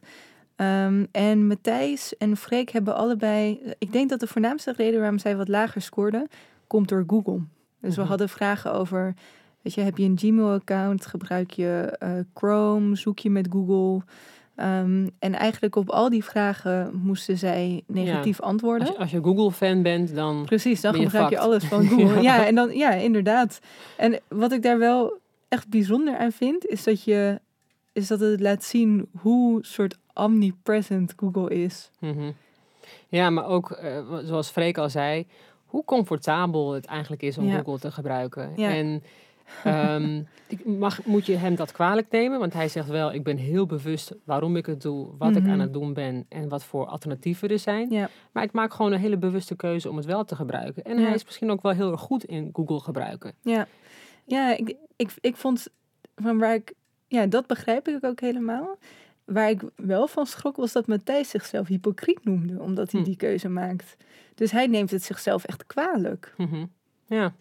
Ehm, 0.56 1.06
en 1.12 1.48
Matthijs 1.48 2.18
en 2.18 2.38
Freek 2.38 2.70
hebben 2.70 2.96
allebei, 2.96 3.60
ik 3.78 3.92
denk 3.92 4.10
dat 4.10 4.20
de 4.20 4.28
voornaamste 4.28 4.74
reden 4.78 5.00
waarom 5.00 5.18
zij 5.20 5.36
wat 5.38 5.48
lager 5.48 5.82
scoorden, 5.82 6.28
komt 6.68 6.90
door 6.90 7.04
Google. 7.08 7.40
Dus 7.80 7.96
we 7.96 8.02
Mhm. 8.02 8.10
hadden 8.10 8.30
vragen 8.30 8.74
over, 8.74 9.14
weet 9.62 9.74
je, 9.74 9.82
heb 9.82 9.98
je 9.98 10.06
een 10.06 10.18
Gmail-account, 10.20 11.06
gebruik 11.06 11.52
je 11.52 11.96
eh, 12.00 12.12
Chrome, 12.34 12.96
zoek 12.96 13.20
je 13.20 13.30
met 13.30 13.48
Google. 13.52 14.06
Ehm, 14.56 15.08
en 15.20 15.34
eigenlijk 15.34 15.76
op 15.76 15.90
al 15.90 16.10
die 16.10 16.24
vragen 16.24 17.02
moesten 17.04 17.38
zij 17.38 17.84
negatief 17.88 18.42
antwoorden. 18.42 18.88
Als 18.88 18.96
je, 18.96 19.02
als 19.02 19.12
je 19.12 19.22
Google-fan 19.24 19.82
bent, 19.82 20.16
dan... 20.16 20.46
Precies, 20.46 20.82
dan 20.82 21.00
je 21.00 21.04
gebruik 21.04 21.30
je 21.30 21.40
alles 21.40 21.64
van 21.64 21.88
Google. 21.88 22.14
Ja. 22.22 22.36
ja. 22.36 22.46
en 22.46 22.56
dan, 22.56 22.72
ja, 22.72 22.92
inderdaad. 22.92 23.60
En 23.98 24.20
wat 24.28 24.52
ik 24.52 24.62
daar 24.62 24.80
wel 24.80 25.18
echt 25.48 25.70
bijzonder 25.70 26.18
aan 26.18 26.32
vind, 26.32 26.66
is 26.66 26.84
dat, 26.84 27.04
je, 27.04 27.40
is 27.94 28.08
dat 28.08 28.20
het 28.20 28.40
laat 28.40 28.64
zien 28.64 29.10
hoe 29.20 29.66
soort 29.66 29.98
omnipresent 30.14 31.14
Google 31.18 31.50
is. 31.50 31.90
Mhm. 32.00 32.32
Ja, 33.08 33.30
maar 33.30 33.46
ook, 33.46 33.72
eh, 33.72 34.18
zoals 34.24 34.50
Freek 34.50 34.78
al 34.78 34.90
zei, 34.90 35.28
hoe 35.66 35.86
comfortabel 35.86 36.72
het 36.74 36.86
eigenlijk 36.86 37.22
is 37.22 37.38
om 37.38 37.48
Ja. 37.48 37.58
Google 37.58 37.80
te 37.80 37.92
gebruiken. 37.92 38.54
Ja. 38.56 38.70
En 38.70 39.04
ehm, 39.64 40.22
mag, 40.66 41.06
moet 41.06 41.26
je 41.26 41.36
hem 41.36 41.56
dat 41.56 41.72
kwalijk 41.72 42.08
nemen, 42.12 42.40
want 42.40 42.54
hij 42.54 42.68
zegt 42.68 42.88
wel, 42.88 43.14
ik 43.14 43.24
ben 43.24 43.38
heel 43.38 43.66
bewust 43.66 44.16
waarom 44.24 44.56
ik 44.56 44.66
het 44.66 44.82
doe, 44.82 45.08
wat 45.18 45.36
ik 45.36 45.42
Mhm. 45.44 45.52
aan 45.52 45.60
het 45.60 45.74
doen 45.74 45.94
ben 45.94 46.26
en 46.30 46.50
wat 46.50 46.64
voor 46.64 46.86
alternatieven 46.86 47.50
er 47.50 47.60
zijn. 47.60 47.90
Ja. 47.92 48.10
Maar 48.32 48.44
ik 48.44 48.52
maak 48.52 48.74
gewoon 48.74 48.92
een 48.92 49.00
hele 49.00 49.18
bewuste 49.18 49.56
keuze 49.56 49.90
om 49.90 49.96
het 49.98 50.06
wel 50.06 50.24
te 50.26 50.36
gebruiken. 50.36 50.84
En 50.84 50.98
Ja. 51.00 51.04
hij 51.06 51.14
is 51.14 51.26
misschien 51.26 51.52
ook 51.52 51.62
wel 51.62 51.72
heel 51.72 51.92
erg 51.92 52.02
goed 52.02 52.24
in 52.24 52.50
Google 52.54 52.80
gebruiken. 52.80 53.34
Ja, 53.42 53.68
ja 54.26 54.58
ik, 54.58 54.76
ik, 54.96 55.12
ik 55.22 55.36
vond 55.36 55.68
van 56.16 56.38
waar 56.38 56.54
ik, 56.54 56.74
ja, 57.08 57.26
dat 57.26 57.48
begrijp 57.48 57.88
ik 57.88 58.04
ook 58.04 58.20
helemaal. 58.20 58.78
Waar 59.26 59.50
ik 59.50 59.62
wel 59.76 60.08
van 60.08 60.26
schrok 60.26 60.56
was 60.56 60.72
dat 60.72 60.88
Matthijs 60.88 61.30
zichzelf 61.30 61.68
hypocriet 61.68 62.26
noemde, 62.26 62.62
omdat 62.62 62.92
hij 62.92 63.00
Hm. 63.02 63.06
die 63.06 63.16
keuze 63.16 63.50
maakt. 63.50 63.96
Dus 64.36 64.52
hij 64.52 64.68
neemt 64.68 64.92
het 64.92 65.04
zichzelf 65.04 65.44
echt 65.44 65.66
kwalijk. 65.66 66.34
Mhm. 66.38 66.66
Ja, 67.06 67.34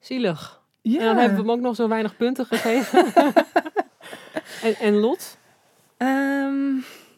zielig. 0.00 0.62
Ja, 0.86 1.00
En 1.00 1.04
dan 1.04 1.16
hebben 1.16 1.36
we 1.36 1.42
hem 1.42 1.50
ook 1.50 1.60
nog 1.60 1.76
zo 1.76 1.88
weinig 1.88 2.16
punten 2.16 2.46
gegeven. 2.46 3.04
en, 4.66 4.74
en 4.80 4.94
Lot? 4.94 5.38
Ehm, 5.96 6.76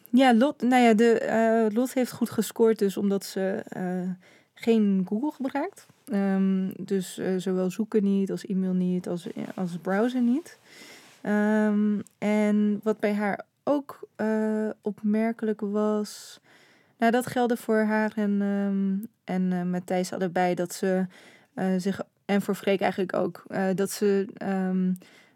ja, 0.09 0.33
Lot, 0.33 0.61
nou 0.61 0.83
ja, 0.83 0.93
de, 0.93 1.19
eh, 1.19 1.75
Lot 1.75 1.93
heeft 1.93 2.11
goed 2.11 2.29
gescoord, 2.29 2.79
dus 2.79 2.97
omdat 2.97 3.25
ze 3.25 3.63
eh, 3.69 4.09
geen 4.53 5.05
Google 5.07 5.31
gebruikt. 5.31 5.85
Ehm, 6.05 6.69
dus 6.77 7.17
eh, 7.17 7.33
zowel 7.37 7.71
zoeken 7.71 8.03
niet, 8.03 8.31
als 8.31 8.45
e-mail 8.45 8.73
niet, 8.73 9.07
als, 9.07 9.27
als 9.55 9.77
browser 9.81 10.21
niet. 10.21 10.57
Ehm, 11.21 11.99
en 12.17 12.79
wat 12.83 12.99
bij 12.99 13.13
haar 13.13 13.45
ook 13.63 13.99
opmerkelijk 14.81 15.61
was. 15.61 16.39
Nou, 16.97 17.11
dat 17.11 17.27
geldde 17.27 17.57
voor 17.57 17.81
haar 17.81 18.11
en, 18.15 19.09
en 19.23 19.69
Matthijs 19.69 20.13
allebei 20.13 20.55
dat 20.55 20.73
ze 20.73 21.05
zich. 21.77 22.01
En 22.27 22.41
voor 22.41 22.55
Freek 22.55 22.81
eigenlijk 22.81 23.15
ook. 23.15 23.43
eh, 23.47 23.67
dat 23.75 23.91
ze 23.91 24.27
ehm, 24.33 24.93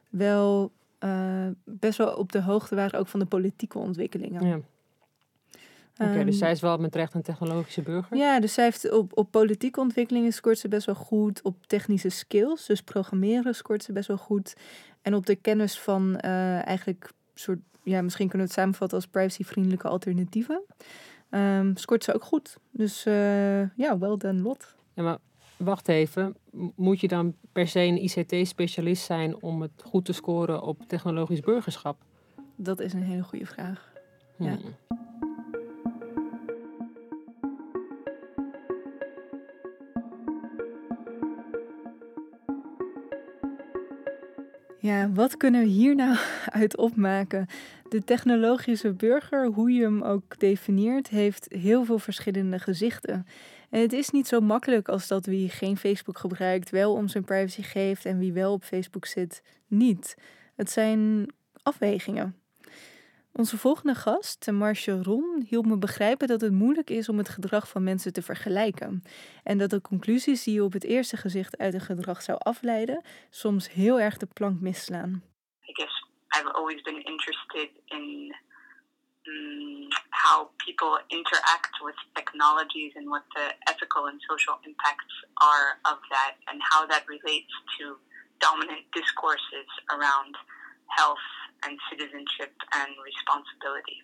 wel 0.09 0.71
eh, 0.99 1.47
best 1.63 1.97
wel 1.97 2.13
op 2.13 2.31
de 2.31 2.41
hoogte 2.41 2.75
waren 2.75 2.99
ook 2.99 3.07
van 3.07 3.19
de 3.19 3.25
politieke 3.25 3.77
ontwikkelingen. 3.77 4.47
Ja. 4.47 4.55
Oké, 5.97 6.11
Ehm, 6.17 6.25
dus 6.25 6.37
zij 6.37 6.51
is 6.51 6.61
wel 6.61 6.77
met 6.77 6.95
recht 6.95 7.13
een 7.13 7.21
technologische 7.21 7.81
burger. 7.81 8.17
ja, 8.17 8.39
dus 8.39 8.53
zij 8.53 8.63
heeft 8.63 8.91
op, 8.91 9.17
op 9.17 9.31
politieke 9.31 9.79
ontwikkelingen 9.79 10.31
scoort 10.33 10.57
ze 10.57 10.67
best 10.67 10.85
wel 10.85 10.95
goed. 10.95 11.41
Op 11.41 11.55
technische 11.67 12.09
skills, 12.09 12.65
dus 12.65 12.81
programmeren 12.81 13.55
scoort 13.55 13.83
ze 13.83 13.91
best 13.91 14.07
wel 14.07 14.17
goed. 14.17 14.55
En 15.01 15.13
op 15.13 15.25
de 15.25 15.35
kennis 15.35 15.79
van 15.79 16.17
eh, 16.17 16.67
eigenlijk 16.67 17.11
soort, 17.33 17.59
ja, 17.83 18.01
misschien 18.01 18.27
kunnen 18.27 18.47
we 18.47 18.53
het 18.53 18.61
samenvatten 18.61 18.97
als 18.97 19.07
privacyvriendelijke 19.07 19.87
alternatieven. 19.87 20.61
ehm, 21.29 21.75
scoort 21.75 22.03
ze 22.03 22.13
ook 22.13 22.23
goed. 22.23 22.57
Dus 22.71 23.03
ja, 23.03 23.97
well 23.97 24.17
done 24.17 24.41
Lot. 24.41 24.75
Ja, 24.93 25.03
maar 25.03 25.17
wacht 25.63 25.87
even. 25.87 26.35
Moet 26.75 26.99
je 26.99 27.07
dan 27.07 27.35
per 27.51 27.67
se 27.67 27.79
een 27.79 28.03
ICT-specialist 28.03 29.03
zijn 29.03 29.41
om 29.41 29.61
het 29.61 29.83
goed 29.85 30.05
te 30.05 30.13
scoren 30.13 30.61
op 30.61 30.83
technologisch 30.87 31.39
burgerschap? 31.39 31.97
Dat 32.55 32.79
is 32.79 32.93
een 32.93 33.03
hele 33.03 33.23
goede 33.23 33.45
vraag. 33.45 33.91
Ja. 34.37 34.55
Hmm. 34.55 34.75
Ja, 34.89 35.10
wat 45.13 45.37
kunnen 45.37 45.61
we 45.61 45.67
hier 45.67 45.95
nou 45.95 46.17
uit 46.61 46.77
opmaken? 46.77 47.47
De 47.89 48.03
technologische 48.03 48.93
burger, 48.93 49.45
hoe 49.45 49.71
je 49.71 49.81
hem 49.81 50.01
ook 50.01 50.39
definieert, 50.39 51.09
heeft 51.09 51.45
heel 51.49 51.85
veel 51.85 51.99
verschillende 51.99 52.59
gezichten. 52.59 53.25
En 53.69 53.81
het 53.81 53.93
is 53.93 54.09
niet 54.09 54.27
zo 54.27 54.39
makkelijk 54.39 54.89
als 54.89 55.07
dat 55.07 55.25
wie 55.25 55.49
geen 55.49 55.77
Facebook 55.77 56.17
gebruikt 56.17 56.69
wel 56.69 56.93
om 56.93 57.07
zijn 57.07 57.23
privacy 57.23 57.61
geeft 57.61 58.05
en 58.05 58.17
wie 58.17 58.33
wel 58.33 58.53
op 58.53 58.63
Facebook 58.63 59.05
zit 59.05 59.43
niet. 59.67 60.15
Het 60.55 60.71
zijn 60.71 61.27
afwegingen. 61.63 62.40
Onze 63.33 63.57
volgende 63.57 63.95
gast, 63.95 64.51
Marcia 64.51 65.01
Ron, 65.01 65.45
hielp 65.47 65.65
me 65.65 65.77
begrijpen 65.77 66.27
dat 66.27 66.41
het 66.41 66.51
moeilijk 66.51 66.89
is 66.89 67.09
om 67.09 67.17
het 67.17 67.29
gedrag 67.29 67.67
van 67.67 67.83
mensen 67.83 68.13
te 68.13 68.21
vergelijken. 68.21 69.03
En 69.43 69.57
dat 69.57 69.69
de 69.69 69.81
conclusies 69.81 70.43
die 70.43 70.53
je 70.53 70.63
op 70.63 70.73
het 70.73 70.83
eerste 70.83 71.17
gezicht 71.17 71.57
uit 71.57 71.73
een 71.73 71.81
gedrag 71.81 72.21
zou 72.21 72.37
afleiden, 72.41 73.03
soms 73.29 73.69
heel 73.69 73.99
erg 73.99 74.17
de 74.17 74.25
plank 74.25 74.59
misslaan. 74.59 75.23
I 75.69 75.73
guess 75.73 76.05
I've 76.37 76.51
always 76.51 76.81
been 76.81 77.03
interested 77.03 77.69
in 77.85 78.35
mm, 79.23 79.87
how 80.09 80.49
people 80.65 81.03
interact 81.07 81.81
with 81.83 81.97
technologies 82.13 82.95
and 82.95 83.05
what 83.05 83.23
the 83.29 83.55
ethical 83.59 84.07
and 84.07 84.21
social 84.21 84.57
impacts 84.61 85.25
are 85.33 85.79
of 85.81 85.99
that, 86.09 86.33
and 86.45 86.61
how 86.61 86.89
that 86.89 87.03
relates 87.05 87.53
to 87.77 87.97
dominant 88.37 88.91
discourses 88.91 89.69
around 89.85 90.37
health 90.85 91.27
and 91.65 91.79
citizenship 91.89 92.51
and 92.69 92.89
responsibility. 93.03 94.03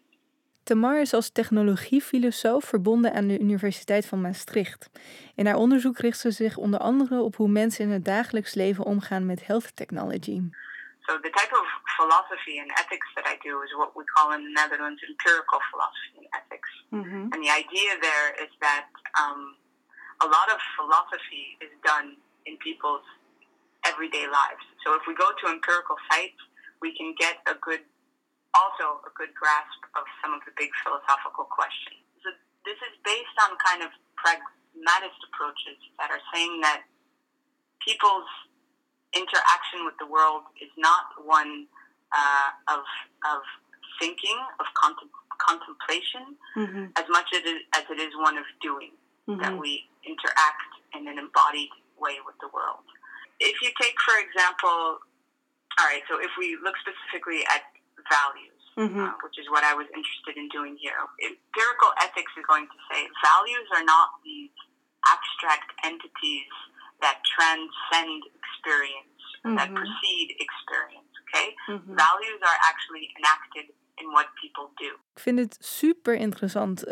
Tamar 0.64 1.00
is 1.00 1.14
als 1.14 1.30
technologiefilosoof 1.32 2.66
verbonden 2.66 3.14
aan 3.14 3.28
de 3.28 3.40
Universiteit 3.40 4.06
van 4.06 4.22
Maastricht. 4.22 4.90
In 5.36 5.46
haar 5.46 5.56
onderzoek 5.56 5.98
richt 5.98 6.20
ze 6.20 6.32
zich 6.32 6.58
onder 6.58 6.80
andere 6.80 7.22
op 7.22 7.36
hoe 7.36 7.48
mensen 7.48 7.86
in 7.86 7.92
het 7.92 8.06
dagelijks 8.06 8.54
leven 8.54 8.84
omgaan 8.84 9.26
met 9.26 9.46
health 9.46 9.76
technology. 9.76 10.42
So 11.08 11.20
the 11.20 11.30
type 11.40 11.54
of 11.62 11.68
philosophy 11.98 12.60
and 12.60 12.70
ethics 12.84 13.08
that 13.14 13.26
I 13.34 13.38
do 13.48 13.62
is 13.62 13.72
what 13.74 13.92
we 13.96 14.04
call 14.04 14.34
in 14.36 14.44
the 14.44 14.54
Netherlands 14.62 15.02
empirical 15.04 15.60
philosophy 15.72 16.18
and 16.18 16.30
ethics. 16.42 16.72
And 17.34 17.40
the 17.46 17.54
idea 17.64 17.92
there 18.10 18.30
is 18.44 18.52
that 18.60 18.86
um, 19.22 19.56
a 20.26 20.28
lot 20.28 20.48
of 20.54 20.60
philosophy 20.78 21.46
is 21.66 21.72
done 21.82 22.08
in 22.44 22.58
people's 22.58 23.08
everyday 23.90 24.26
lives. 24.28 24.66
So 24.84 24.88
if 25.00 25.04
we 25.08 25.14
go 25.16 25.30
to 25.40 25.46
empirical 25.56 25.98
sites, 26.10 26.42
we 26.82 26.96
can 26.96 27.14
get 27.18 27.42
a 27.48 27.56
good, 27.60 27.82
also 28.54 29.02
a 29.06 29.12
good 29.18 29.34
grasp 29.34 29.82
of 29.96 30.04
some 30.22 30.34
of 30.34 30.42
the 30.46 30.54
big 30.58 30.70
philosophical 30.84 31.46
questions. 31.46 32.02
So 32.24 32.30
this 32.66 32.78
is 32.86 32.94
based 33.06 33.38
on 33.42 33.58
kind 33.62 33.82
of 33.82 33.90
pragmatist 34.18 35.20
approaches 35.32 35.78
that 35.98 36.10
are 36.12 36.22
saying 36.34 36.62
that 36.62 36.84
people's 37.82 38.28
interaction 39.16 39.86
with 39.88 39.96
the 39.98 40.06
world 40.06 40.44
is 40.62 40.70
not 40.78 41.16
one 41.24 41.66
uh, 42.12 42.50
of 42.70 42.84
of 43.26 43.42
thinking, 44.00 44.38
of 44.60 44.66
contem- 44.78 45.10
contemplation, 45.42 46.38
as 46.98 47.06
much 47.10 47.30
as 47.34 47.42
it, 47.46 47.62
as 47.76 47.84
it 47.90 48.00
is 48.00 48.14
one 48.18 48.38
of 48.38 48.46
doing. 48.62 48.92
That 49.44 49.60
we 49.60 49.84
interact 50.08 50.72
in 50.96 51.08
an 51.08 51.18
embodied 51.20 51.74
way 52.00 52.16
with 52.26 52.36
the 52.40 52.48
world. 52.56 52.86
If 53.40 53.60
you 53.62 53.70
take, 53.76 53.96
for 54.00 54.16
example, 54.24 55.00
all 55.78 55.88
right, 55.88 56.04
so 56.10 56.18
if 56.18 56.32
we 56.38 56.58
look 56.66 56.76
specifically 56.82 57.46
at 57.48 57.62
values, 58.10 58.58
uh, 58.78 59.14
which 59.26 59.38
is 59.42 59.50
what 59.50 59.64
I 59.64 59.74
was 59.74 59.90
interested 59.90 60.38
in 60.38 60.50
doing 60.50 60.78
here, 60.78 60.98
empirical 61.22 61.92
ethics 62.02 62.30
is 62.38 62.46
going 62.46 62.70
to 62.70 62.80
say 62.90 63.10
values 63.26 63.68
are 63.74 63.86
not 63.86 64.22
these 64.22 64.54
abstract 65.10 65.70
entities 65.86 66.54
that 67.02 67.22
transcend 67.26 68.22
experience, 68.38 69.22
that 69.44 69.70
precede 69.74 70.30
experience. 70.38 71.10
Okay, 71.28 71.54
mm-hmm. 71.70 71.94
values 71.96 72.40
are 72.42 72.60
actually 72.70 73.12
enacted 73.20 73.74
in 74.02 74.12
what 74.14 74.28
people 74.42 74.72
do. 74.76 74.98
Ik 75.16 75.22
vind 75.22 75.40
het 75.40 75.58
super 75.60 76.14
interessant. 76.14 76.84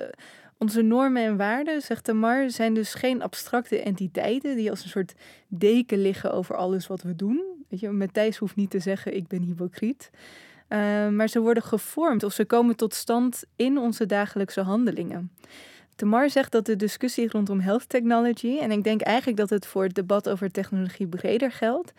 Onze 0.58 0.82
normen 0.82 1.24
en 1.24 1.38
waarden, 1.38 1.82
zegt 1.82 2.04
Tamar, 2.04 2.50
zijn 2.50 2.74
dus 2.74 2.94
geen 2.94 3.22
abstracte 3.22 3.82
entiteiten 3.82 4.56
die 4.56 4.70
als 4.70 4.84
een 4.84 4.90
soort 4.90 5.14
deken 5.48 6.02
liggen 6.02 6.34
over 6.34 6.56
alles 6.56 6.88
wat 6.88 7.02
we 7.02 7.16
doen. 7.16 7.44
Weet 7.70 7.80
je, 7.80 7.90
Matthijs 7.90 8.38
hoeft 8.38 8.56
niet 8.56 8.70
te 8.70 8.80
zeggen: 8.80 9.16
Ik 9.16 9.28
ben 9.28 9.42
hypocriet. 9.42 10.10
Uh, 10.70 11.08
maar 11.10 11.28
ze 11.28 11.40
worden 11.40 11.64
gevormd 11.64 12.24
of 12.24 12.34
ze 12.34 12.46
komen 12.46 12.76
tot 12.76 12.94
stand 12.94 13.44
in 13.56 13.78
onze 13.78 14.06
dagelijkse 14.06 14.62
handelingen. 14.62 15.32
Tamar 15.96 16.30
zegt 16.30 16.52
dat 16.52 16.66
de 16.66 16.76
discussie 16.76 17.30
rondom 17.30 17.60
health 17.60 17.90
technology, 17.90 18.58
en 18.58 18.72
ik 18.72 18.84
denk 18.84 19.02
eigenlijk 19.02 19.38
dat 19.38 19.50
het 19.50 19.66
voor 19.66 19.84
het 19.84 19.96
debat 19.96 20.30
over 20.30 20.52
technologie 20.52 21.08
breder 21.08 21.52
geldt, 21.52 21.94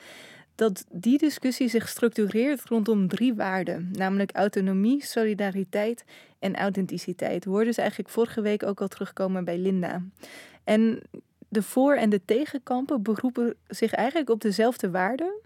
dat 0.57 0.85
die 0.93 1.19
discussie 1.19 1.69
zich 1.69 1.89
structureert 1.89 2.65
rondom 2.65 3.09
drie 3.09 3.35
waarden, 3.35 3.89
namelijk 3.93 4.33
autonomie, 4.33 5.05
solidariteit 5.05 6.05
en 6.39 6.57
authenticiteit. 6.57 7.45
Woorden 7.45 7.75
ze 7.75 7.81
eigenlijk 7.81 8.11
vorige 8.11 8.41
week 8.41 8.63
ook 8.63 8.81
al 8.81 8.89
terugkomen 8.89 9.45
bij 9.45 9.59
Linda. 9.59 10.03
En 10.65 11.03
de 11.49 11.63
voor- 11.63 11.95
en 11.95 12.11
de 12.11 12.21
tegenkampen 12.25 13.03
beroepen 13.03 13.55
zich 13.69 13.93
eigenlijk 13.93 14.31
op 14.31 14.41
dezelfde 14.41 14.91
waarden, 14.91 15.41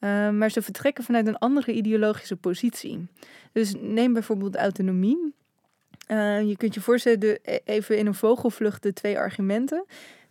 uh, 0.00 0.30
maar 0.30 0.50
ze 0.50 0.62
vertrekken 0.62 1.04
vanuit 1.04 1.26
een 1.26 1.38
andere 1.38 1.72
ideologische 1.72 2.36
positie. 2.36 3.06
Dus 3.52 3.74
neem 3.80 4.12
bijvoorbeeld 4.12 4.56
autonomie. 4.56 5.34
Uh, 6.08 6.42
je 6.48 6.56
kunt 6.56 6.74
je 6.74 6.80
voorstellen, 6.80 7.20
de, 7.20 7.40
e-, 7.42 7.58
even 7.64 7.98
in 7.98 8.06
een 8.06 8.14
vogelvlucht 8.14 8.82
de 8.82 8.92
twee 8.92 9.18
argumenten. 9.18 9.84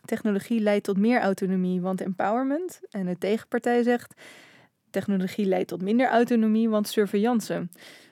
Technologie 0.07 0.59
leidt 0.59 0.83
tot 0.83 0.97
meer 0.97 1.21
autonomie, 1.21 1.81
want 1.81 2.01
empowerment. 2.01 2.79
En 2.89 3.05
de 3.05 3.17
tegenpartij 3.17 3.83
zegt, 3.83 4.13
technologie 4.89 5.45
leidt 5.45 5.67
tot 5.67 5.81
minder 5.81 6.09
autonomie, 6.09 6.69
want 6.69 6.87
surveillance. 6.87 7.67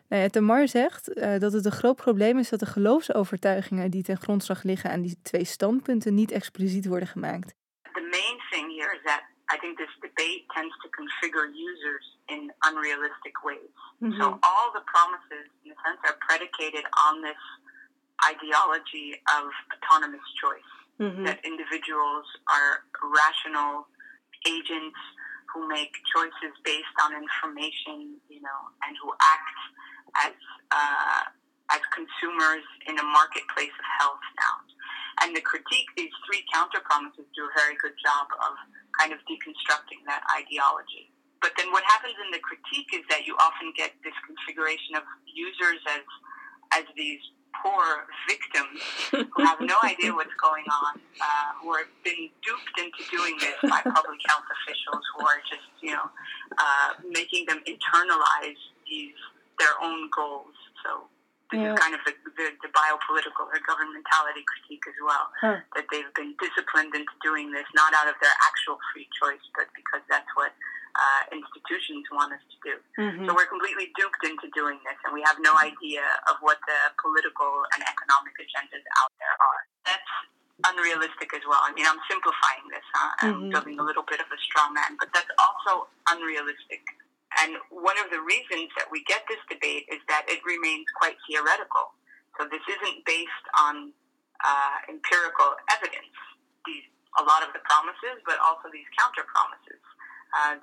Nou 0.10 0.22
ja, 0.22 0.28
Tamar 0.30 0.68
zegt 0.68 1.10
uh, 1.10 1.40
dat 1.40 1.54
het 1.54 1.66
een 1.66 1.72
groot 1.82 1.96
probleem 1.96 2.38
is 2.38 2.50
dat 2.50 2.60
de 2.60 2.66
geloofsovertuigingen 2.66 3.92
die 3.92 4.04
ten 4.04 4.18
grondslag 4.18 4.64
liggen 4.64 4.92
aan 4.92 5.02
die 5.02 5.18
twee 5.22 5.46
standpunten 5.46 6.14
niet 6.14 6.32
expliciet 6.32 6.86
worden 6.86 7.08
gemaakt. 7.08 7.56
The 7.82 8.08
main 8.12 8.38
thing 8.50 8.80
here 8.80 8.92
is 8.98 9.04
that 9.04 9.24
I 9.54 9.58
think 9.60 9.78
this 9.78 9.96
debate 10.00 10.44
tends 10.54 10.76
to 10.82 10.90
configure 10.90 11.48
users 11.70 12.18
in 12.26 12.54
unrealistic 12.70 13.36
ways. 13.44 13.74
Mm-hmm. 14.00 14.22
So 14.22 14.26
all 14.50 14.68
the 14.78 14.84
promises, 14.94 15.46
in 15.64 15.72
a 15.72 15.78
sense, 15.86 16.00
are 16.08 16.18
predicated 16.28 16.86
on 17.08 17.22
this 17.22 17.42
ideology 18.34 19.08
of 19.38 19.46
autonomous 19.74 20.28
choice. 20.42 20.72
Mm-hmm. 21.00 21.28
That 21.28 21.44
individuals 21.44 22.24
are 22.48 22.88
rational 23.04 23.88
agents 24.48 24.96
who 25.52 25.68
make 25.68 25.92
choices 26.12 26.56
based 26.64 26.96
on 27.04 27.12
information, 27.12 28.16
you 28.32 28.40
know, 28.40 28.60
and 28.88 28.96
who 29.04 29.12
act 29.20 29.58
as 30.24 30.36
uh, 30.72 31.24
as 31.72 31.82
consumers 31.92 32.64
in 32.86 32.96
a 33.00 33.04
marketplace 33.04 33.74
of 33.74 33.88
health 34.00 34.24
now. 34.40 34.56
And 35.24 35.36
the 35.36 35.42
critique, 35.42 35.88
these 35.96 36.12
three 36.28 36.44
counter 36.52 36.84
promises 36.84 37.24
do 37.34 37.48
a 37.48 37.54
very 37.56 37.80
good 37.80 37.96
job 38.04 38.28
of 38.44 38.54
kind 39.00 39.16
of 39.16 39.20
deconstructing 39.26 40.04
that 40.06 40.22
ideology. 40.28 41.12
But 41.40 41.56
then 41.56 41.72
what 41.72 41.84
happens 41.88 42.16
in 42.20 42.32
the 42.36 42.44
critique 42.44 42.92
is 42.92 43.04
that 43.08 43.24
you 43.24 43.36
often 43.40 43.72
get 43.76 43.96
this 44.04 44.16
configuration 44.28 45.00
of 45.00 45.04
users 45.28 45.80
as 45.88 46.04
as 46.74 46.86
these 46.98 47.22
poor 47.66 48.06
victims 48.30 48.78
who 49.10 49.42
have 49.42 49.58
no 49.62 49.74
idea 49.84 50.14
what's 50.14 50.38
going 50.38 50.66
on, 50.70 51.02
uh, 51.18 51.50
who 51.62 51.74
have 51.74 51.90
been 52.06 52.30
duped 52.46 52.78
into 52.78 53.02
doing 53.10 53.34
this 53.42 53.58
by 53.66 53.82
public 53.82 54.22
health 54.30 54.46
officials 54.62 55.02
who 55.18 55.26
are 55.26 55.42
just, 55.50 55.66
you 55.82 55.90
know, 55.90 56.06
uh, 56.62 56.90
making 57.10 57.50
them 57.50 57.66
internalize 57.66 58.62
these 58.86 59.18
their 59.58 59.74
own 59.82 60.12
goals. 60.14 60.54
So 60.84 61.08
this 61.50 61.64
yeah. 61.64 61.74
is 61.74 61.80
kind 61.80 61.96
of 61.96 62.02
the, 62.06 62.14
the, 62.36 62.52
the, 62.60 62.72
biopolitical 62.76 63.48
or 63.48 63.58
governmentality 63.64 64.44
critique 64.44 64.84
as 64.84 65.00
well. 65.00 65.32
Huh. 65.40 65.64
That 65.80 65.88
they've 65.90 66.12
been 66.12 66.36
disciplined 66.44 66.94
into 66.94 67.16
doing 67.24 67.56
this, 67.56 67.64
not 67.74 67.96
out 67.96 68.12
of 68.12 68.20
their 68.20 68.36
actual 68.44 68.78
free 68.92 69.08
choice, 69.16 69.42
but 69.56 69.72
because 69.72 70.04
that's 70.12 70.28
what 70.36 70.52
uh, 70.96 71.22
institutions 71.36 72.08
want 72.12 72.32
us 72.32 72.44
to 72.48 72.58
do. 72.64 72.76
Mm-hmm. 72.98 73.26
So 73.28 73.36
we're 73.36 73.50
completely 73.52 73.92
duped 74.00 74.24
into 74.24 74.48
doing 74.56 74.80
this, 74.88 74.98
and 75.04 75.12
we 75.12 75.22
have 75.28 75.38
no 75.44 75.56
idea 75.60 76.04
of 76.32 76.40
what 76.40 76.58
the 76.66 76.80
political 77.00 77.68
and 77.76 77.84
economic 77.84 78.36
agendas 78.40 78.84
out 79.04 79.12
there 79.20 79.36
are. 79.36 79.62
That's 79.86 80.12
unrealistic 80.72 81.36
as 81.36 81.44
well. 81.44 81.60
I 81.62 81.76
mean, 81.76 81.84
I'm 81.84 82.00
simplifying 82.08 82.66
this. 82.72 82.86
Huh? 82.96 83.12
I'm 83.20 83.28
mm-hmm. 83.28 83.50
building 83.52 83.78
a 83.80 83.86
little 83.86 84.08
bit 84.08 84.24
of 84.24 84.28
a 84.32 84.40
straw 84.40 84.72
man, 84.72 84.96
but 84.96 85.12
that's 85.12 85.32
also 85.36 85.92
unrealistic 86.08 86.84
and 87.44 87.60
one 87.68 88.00
of 88.00 88.08
the 88.12 88.22
reasons 88.24 88.72
that 88.80 88.88
we 88.88 89.04
get 89.04 89.28
this 89.28 89.42
debate 89.52 89.92
is 89.92 90.00
that 90.08 90.24
it 90.32 90.40
remains 90.48 90.88
quite 90.96 91.20
theoretical. 91.28 91.92
So 92.40 92.48
this 92.48 92.64
isn't 92.64 93.04
based 93.04 93.48
on 93.60 93.92
uh, 94.44 94.78
empirical 94.88 95.60
evidence. 95.72 96.16
These, 96.64 96.88
a 97.20 97.24
lot 97.24 97.44
of 97.44 97.52
the 97.52 97.64
promises, 97.68 98.24
but 98.24 98.40
also 98.40 98.72
these 98.72 98.88
counter 98.96 99.28
promises, 99.28 99.80
a, 100.36 100.60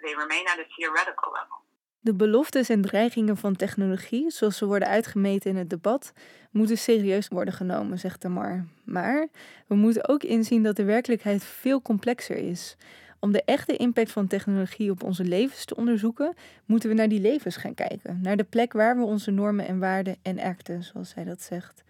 they 0.00 0.14
remain 0.14 0.46
at 0.46 0.58
a 0.58 0.66
theoretical 0.76 1.32
level. 1.32 1.60
De 2.00 2.14
beloftes 2.14 2.68
en 2.68 2.80
dreigingen 2.80 3.36
van 3.36 3.56
technologie, 3.56 4.30
zoals 4.30 4.56
ze 4.56 4.66
worden 4.66 4.88
uitgemeten 4.88 5.50
in 5.50 5.56
het 5.56 5.70
debat, 5.70 6.12
moeten 6.50 6.78
serieus 6.78 7.28
worden 7.28 7.54
genomen, 7.54 7.98
zegt 7.98 8.20
Tamar. 8.20 8.66
Maar 8.84 9.28
we 9.66 9.74
moeten 9.74 10.08
ook 10.08 10.22
inzien 10.22 10.62
dat 10.62 10.76
de 10.76 10.84
werkelijkheid 10.84 11.44
veel 11.44 11.82
complexer 11.82 12.36
is. 12.36 12.76
Om 13.20 13.32
de 13.32 13.42
echte 13.44 13.76
impact 13.76 14.12
van 14.12 14.26
technologie 14.26 14.90
op 14.90 15.02
onze 15.02 15.24
levens 15.24 15.64
te 15.64 15.76
onderzoeken, 15.76 16.34
moeten 16.64 16.88
we 16.88 16.94
naar 16.94 17.08
die 17.08 17.20
levens 17.20 17.56
gaan 17.56 17.74
kijken. 17.74 18.18
Naar 18.22 18.36
de 18.36 18.44
plek 18.44 18.72
waar 18.72 18.96
we 18.96 19.02
onze 19.02 19.30
normen 19.30 19.66
en 19.66 19.78
waarden 19.78 20.16
en 20.22 20.40
acten, 20.40 20.82
zoals 20.82 21.10
zij 21.10 21.24
dat 21.24 21.42
zegt. 21.42 21.82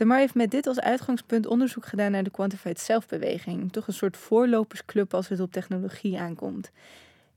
Tamar 0.00 0.18
heeft 0.18 0.34
met 0.34 0.50
dit 0.50 0.66
als 0.66 0.80
uitgangspunt 0.80 1.46
onderzoek 1.46 1.86
gedaan 1.86 2.10
naar 2.10 2.22
de 2.22 2.30
Quantified 2.30 2.80
Self-beweging. 2.80 3.72
Toch 3.72 3.86
een 3.86 3.92
soort 3.92 4.16
voorlopersclub 4.16 5.14
als 5.14 5.28
het 5.28 5.40
op 5.40 5.52
technologie 5.52 6.18
aankomt. 6.18 6.70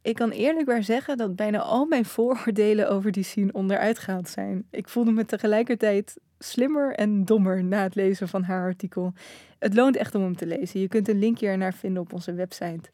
Ik 0.02 0.16
kan 0.16 0.30
eerlijk 0.30 0.68
waar 0.68 0.84
zeggen 0.84 1.18
dat 1.18 1.36
bijna 1.36 1.60
al 1.60 1.86
mijn 1.86 2.06
vooroordelen 2.06 2.90
over 2.90 3.12
die 3.12 3.24
scene 3.24 3.54
onderuit 3.54 4.00
gehaald 4.00 4.30
zijn. 4.30 4.66
Ik 4.70 4.90
voelde 4.90 5.12
me 5.12 5.26
tegelijkertijd 5.26 6.18
slimmer 6.40 6.96
en 6.96 7.26
dommer 7.26 7.64
na 7.64 7.84
het 7.84 7.96
lezen 7.96 8.28
van 8.28 8.44
haar 8.44 8.66
artikel. 8.66 9.14
Het 9.60 9.74
loont 9.74 9.96
echt 9.96 10.16
om 10.16 10.22
hem 10.22 10.36
te 10.36 10.48
lezen. 10.48 10.80
Je 10.80 10.88
kunt 10.88 11.08
een 11.08 11.20
linkje 11.20 11.48
ernaar 11.48 11.74
vinden 11.74 12.02
op 12.02 12.14
onze 12.14 12.34
website. 12.34 12.90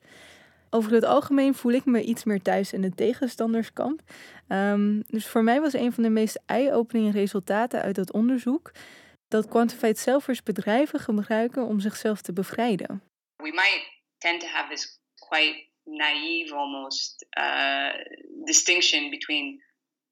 Over 0.69 0.91
het 0.91 1.03
algemeen 1.03 1.53
voel 1.53 1.71
ik 1.71 1.85
me 1.85 2.03
iets 2.03 2.23
meer 2.23 2.41
thuis 2.41 2.73
in 2.73 2.81
de 2.81 2.95
tegenstanderskamp. 2.95 4.01
Um, 4.47 5.03
dus 5.07 5.27
voor 5.27 5.43
mij 5.43 5.61
was 5.61 5.73
een 5.73 5.93
van 5.93 6.03
de 6.03 6.09
meest 6.09 6.41
eye-opening 6.45 7.13
resultaten 7.13 7.81
uit 7.81 7.95
dat 7.95 8.11
onderzoek 8.11 8.71
dat 9.29 9.47
quantified 9.47 9.97
selfers 9.97 10.43
bedrijven 10.43 10.99
gebruiken 10.99 11.63
om 11.65 11.79
zichzelf 11.79 12.21
te 12.21 12.33
bevrijden. 12.33 13.03
We 13.35 13.51
might 13.51 13.83
tend 14.17 14.41
to 14.41 14.47
have 14.47 14.69
this 14.69 14.99
quite 15.15 15.67
naive 15.83 16.55
almost 16.55 17.25
uh, 17.37 17.93
distinction 18.45 19.09
between 19.09 19.63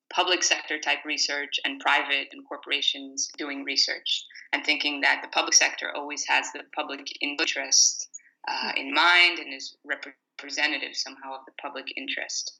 public 0.07 0.43
sector 0.43 0.79
type 0.79 1.01
research 1.03 1.61
and 1.63 1.83
private 1.83 2.27
and 2.31 2.47
corporations 2.47 3.27
doing 3.37 3.65
research 3.65 4.25
and 4.49 4.63
thinking 4.63 5.01
that 5.01 5.21
the 5.21 5.29
public 5.29 5.53
sector 5.53 5.91
always 5.95 6.25
has 6.27 6.51
the 6.51 6.63
public 6.75 7.05
interest 7.21 8.09
uh, 8.47 8.71
in 8.75 8.93
mind 8.93 9.39
and 9.39 9.53
is 9.53 9.77
representative 9.83 10.95
somehow 10.95 11.33
of 11.33 11.45
the 11.45 11.53
public 11.61 11.85
interest. 11.95 12.59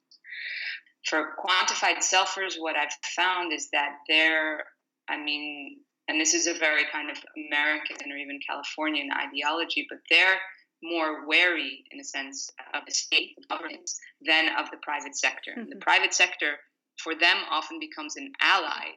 For 1.04 1.34
quantified 1.38 2.02
selfers, 2.02 2.56
what 2.58 2.76
I've 2.76 2.92
found 3.16 3.52
is 3.52 3.70
that 3.70 3.92
they're, 4.08 4.64
I 5.08 5.16
mean, 5.16 5.80
and 6.08 6.20
this 6.20 6.34
is 6.34 6.46
a 6.46 6.54
very 6.54 6.84
kind 6.90 7.10
of 7.10 7.18
American 7.36 8.10
or 8.10 8.16
even 8.16 8.40
Californian 8.46 9.10
ideology, 9.12 9.86
but 9.88 9.98
they're 10.10 10.38
more 10.82 11.26
wary, 11.26 11.84
in 11.90 12.00
a 12.00 12.04
sense, 12.04 12.50
of 12.74 12.82
the 12.86 12.92
state 12.92 13.36
governance 13.48 13.98
than 14.24 14.48
of 14.58 14.70
the 14.70 14.78
private 14.82 15.16
sector. 15.16 15.52
Mm-hmm. 15.52 15.70
The 15.70 15.76
private 15.76 16.14
sector, 16.14 16.56
for 16.98 17.14
them, 17.14 17.36
often 17.50 17.78
becomes 17.78 18.16
an 18.16 18.32
ally 18.40 18.94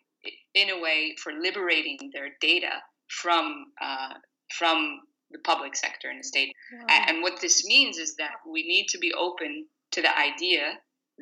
in 0.53 0.69
a 0.69 0.79
way 0.79 1.15
for 1.21 1.33
liberating 1.33 1.97
their 2.13 2.29
data 2.39 2.81
from 3.07 3.65
uh, 3.81 4.13
from 4.57 5.01
the 5.31 5.39
public 5.39 5.75
sector 5.75 6.09
and 6.09 6.19
the 6.19 6.23
state. 6.23 6.53
Wow. 6.73 7.03
And 7.07 7.21
what 7.21 7.41
this 7.41 7.65
means 7.65 7.97
is 7.97 8.15
that 8.17 8.35
we 8.49 8.63
need 8.67 8.87
to 8.89 8.97
be 8.97 9.13
open 9.13 9.65
to 9.91 10.01
the 10.01 10.17
idea 10.17 10.73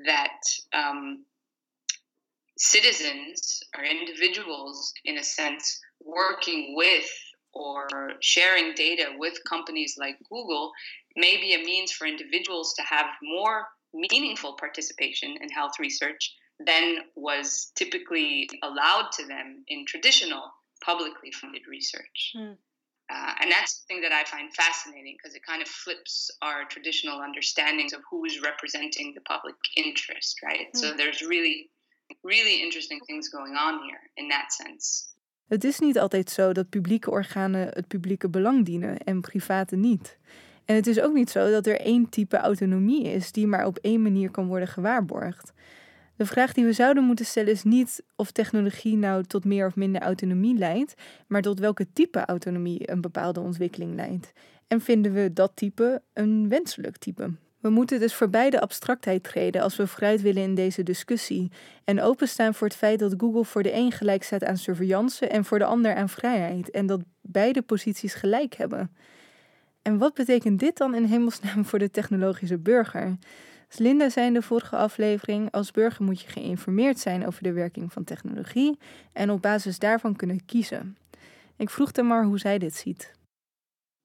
that 0.06 0.39
um, 0.73 1.25
citizens 2.59 3.63
or 3.77 3.83
individuals, 3.83 4.93
in 5.05 5.17
a 5.17 5.23
sense, 5.23 5.79
working 6.03 6.75
with 6.75 7.09
or 7.53 7.87
sharing 8.21 8.75
data 8.75 9.05
with 9.17 9.33
companies 9.47 9.95
like 9.97 10.17
Google 10.29 10.71
may 11.15 11.37
be 11.37 11.55
a 11.55 11.65
means 11.65 11.91
for 11.91 12.05
individuals 12.05 12.73
to 12.75 12.83
have 12.83 13.07
more 13.23 13.65
meaningful 13.93 14.53
participation 14.53 15.35
in 15.41 15.49
health 15.49 15.73
research 15.79 16.31
than 16.59 16.97
was 17.15 17.71
typically 17.75 18.47
allowed 18.61 19.11
to 19.13 19.25
them 19.25 19.63
in 19.67 19.85
traditional 19.85 20.43
publicly 20.83 21.31
funded 21.31 21.63
research. 21.67 22.33
Hmm. 22.35 22.53
Uh, 23.11 23.33
and 23.41 23.51
that's 23.51 23.79
something 23.79 24.03
that 24.03 24.11
I 24.11 24.23
find 24.25 24.53
fascinating 24.53 25.17
because 25.17 25.35
it 25.35 25.41
kind 25.43 25.63
of 25.63 25.67
flips 25.67 26.29
our 26.43 26.65
traditional 26.65 27.21
understandings 27.21 27.91
of 27.91 28.01
who's 28.09 28.39
representing 28.43 29.13
the 29.15 29.21
public 29.21 29.55
interest, 29.75 30.37
right? 30.43 30.67
Mm. 30.75 30.77
So 30.77 30.93
there's 30.93 31.23
really, 31.23 31.71
really 32.21 32.61
interesting 32.61 33.01
things 33.05 33.29
going 33.29 33.57
on 33.57 33.79
here 33.87 34.09
in 34.13 34.29
that 34.29 34.53
sense. 34.53 35.07
Het 35.47 35.63
is 35.63 35.79
niet 35.79 35.99
altijd 35.99 36.29
zo 36.29 36.53
dat 36.53 36.69
publieke 36.69 37.11
organen 37.11 37.67
het 37.67 37.87
publieke 37.87 38.29
belang 38.29 38.65
dienen 38.65 38.97
en 38.97 39.21
private 39.21 39.75
niet. 39.75 40.17
En 40.65 40.75
het 40.75 40.87
is 40.87 40.99
ook 40.99 41.13
niet 41.13 41.29
zo 41.29 41.51
dat 41.51 41.67
er 41.67 41.79
één 41.79 42.09
type 42.09 42.37
autonomie 42.37 43.03
is 43.03 43.31
die 43.31 43.47
maar 43.47 43.65
op 43.65 43.77
één 43.77 44.01
manier 44.01 44.31
kan 44.31 44.47
worden 44.47 44.67
gewaarborgd. 44.67 45.53
De 46.15 46.25
vraag 46.25 46.53
die 46.53 46.65
we 46.65 46.73
zouden 46.73 47.03
moeten 47.03 47.25
stellen 47.25 47.51
is 47.51 47.63
niet 47.63 48.03
of 48.15 48.31
technologie 48.31 48.97
nou 48.97 49.23
tot 49.23 49.45
meer 49.45 49.65
of 49.65 49.75
minder 49.75 50.01
autonomie 50.01 50.57
leidt, 50.57 50.93
maar 51.27 51.41
tot 51.41 51.59
welke 51.59 51.87
type 51.93 52.25
autonomie 52.25 52.91
een 52.91 53.01
bepaalde 53.01 53.39
ontwikkeling 53.39 53.95
leidt. 53.95 54.33
En 54.67 54.81
vinden 54.81 55.13
we 55.13 55.33
dat 55.33 55.51
type 55.55 56.01
een 56.13 56.49
wenselijk 56.49 56.97
type? 56.97 57.31
We 57.59 57.69
moeten 57.69 57.99
dus 57.99 58.13
voorbij 58.13 58.49
de 58.49 58.61
abstractheid 58.61 59.23
treden 59.23 59.61
als 59.61 59.75
we 59.75 59.87
vooruit 59.87 60.21
willen 60.21 60.43
in 60.43 60.55
deze 60.55 60.83
discussie 60.83 61.51
en 61.83 62.01
openstaan 62.01 62.53
voor 62.53 62.67
het 62.67 62.75
feit 62.75 62.99
dat 62.99 63.13
Google 63.17 63.45
voor 63.45 63.63
de 63.63 63.73
een 63.73 63.91
gelijk 63.91 64.23
staat 64.23 64.43
aan 64.43 64.57
surveillance 64.57 65.27
en 65.27 65.45
voor 65.45 65.59
de 65.59 65.65
ander 65.65 65.95
aan 65.95 66.09
vrijheid 66.09 66.71
en 66.71 66.85
dat 66.85 67.01
beide 67.21 67.61
posities 67.61 68.13
gelijk 68.13 68.55
hebben. 68.55 68.95
En 69.81 69.97
wat 69.97 70.13
betekent 70.13 70.59
dit 70.59 70.77
dan 70.77 70.95
in 70.95 71.03
hemelsnaam 71.03 71.65
voor 71.65 71.79
de 71.79 71.91
technologische 71.91 72.57
burger? 72.57 73.17
Als 73.69 73.77
Linda 73.77 74.09
zei 74.09 74.27
in 74.27 74.33
de 74.33 74.41
vorige 74.41 74.75
aflevering, 74.75 75.51
als 75.51 75.71
burger 75.71 76.05
moet 76.05 76.21
je 76.21 76.27
geïnformeerd 76.27 76.99
zijn 76.99 77.27
over 77.27 77.43
de 77.43 77.53
werking 77.53 77.93
van 77.93 78.03
technologie 78.03 78.79
en 79.13 79.31
op 79.31 79.41
basis 79.41 79.79
daarvan 79.79 80.15
kunnen 80.15 80.45
kiezen. 80.45 80.97
Ik 81.57 81.69
vroeg 81.69 81.89
hem 81.95 82.07
maar 82.07 82.23
hoe 82.23 82.39
zij 82.39 82.57
dit 82.57 82.75
ziet. 82.75 83.17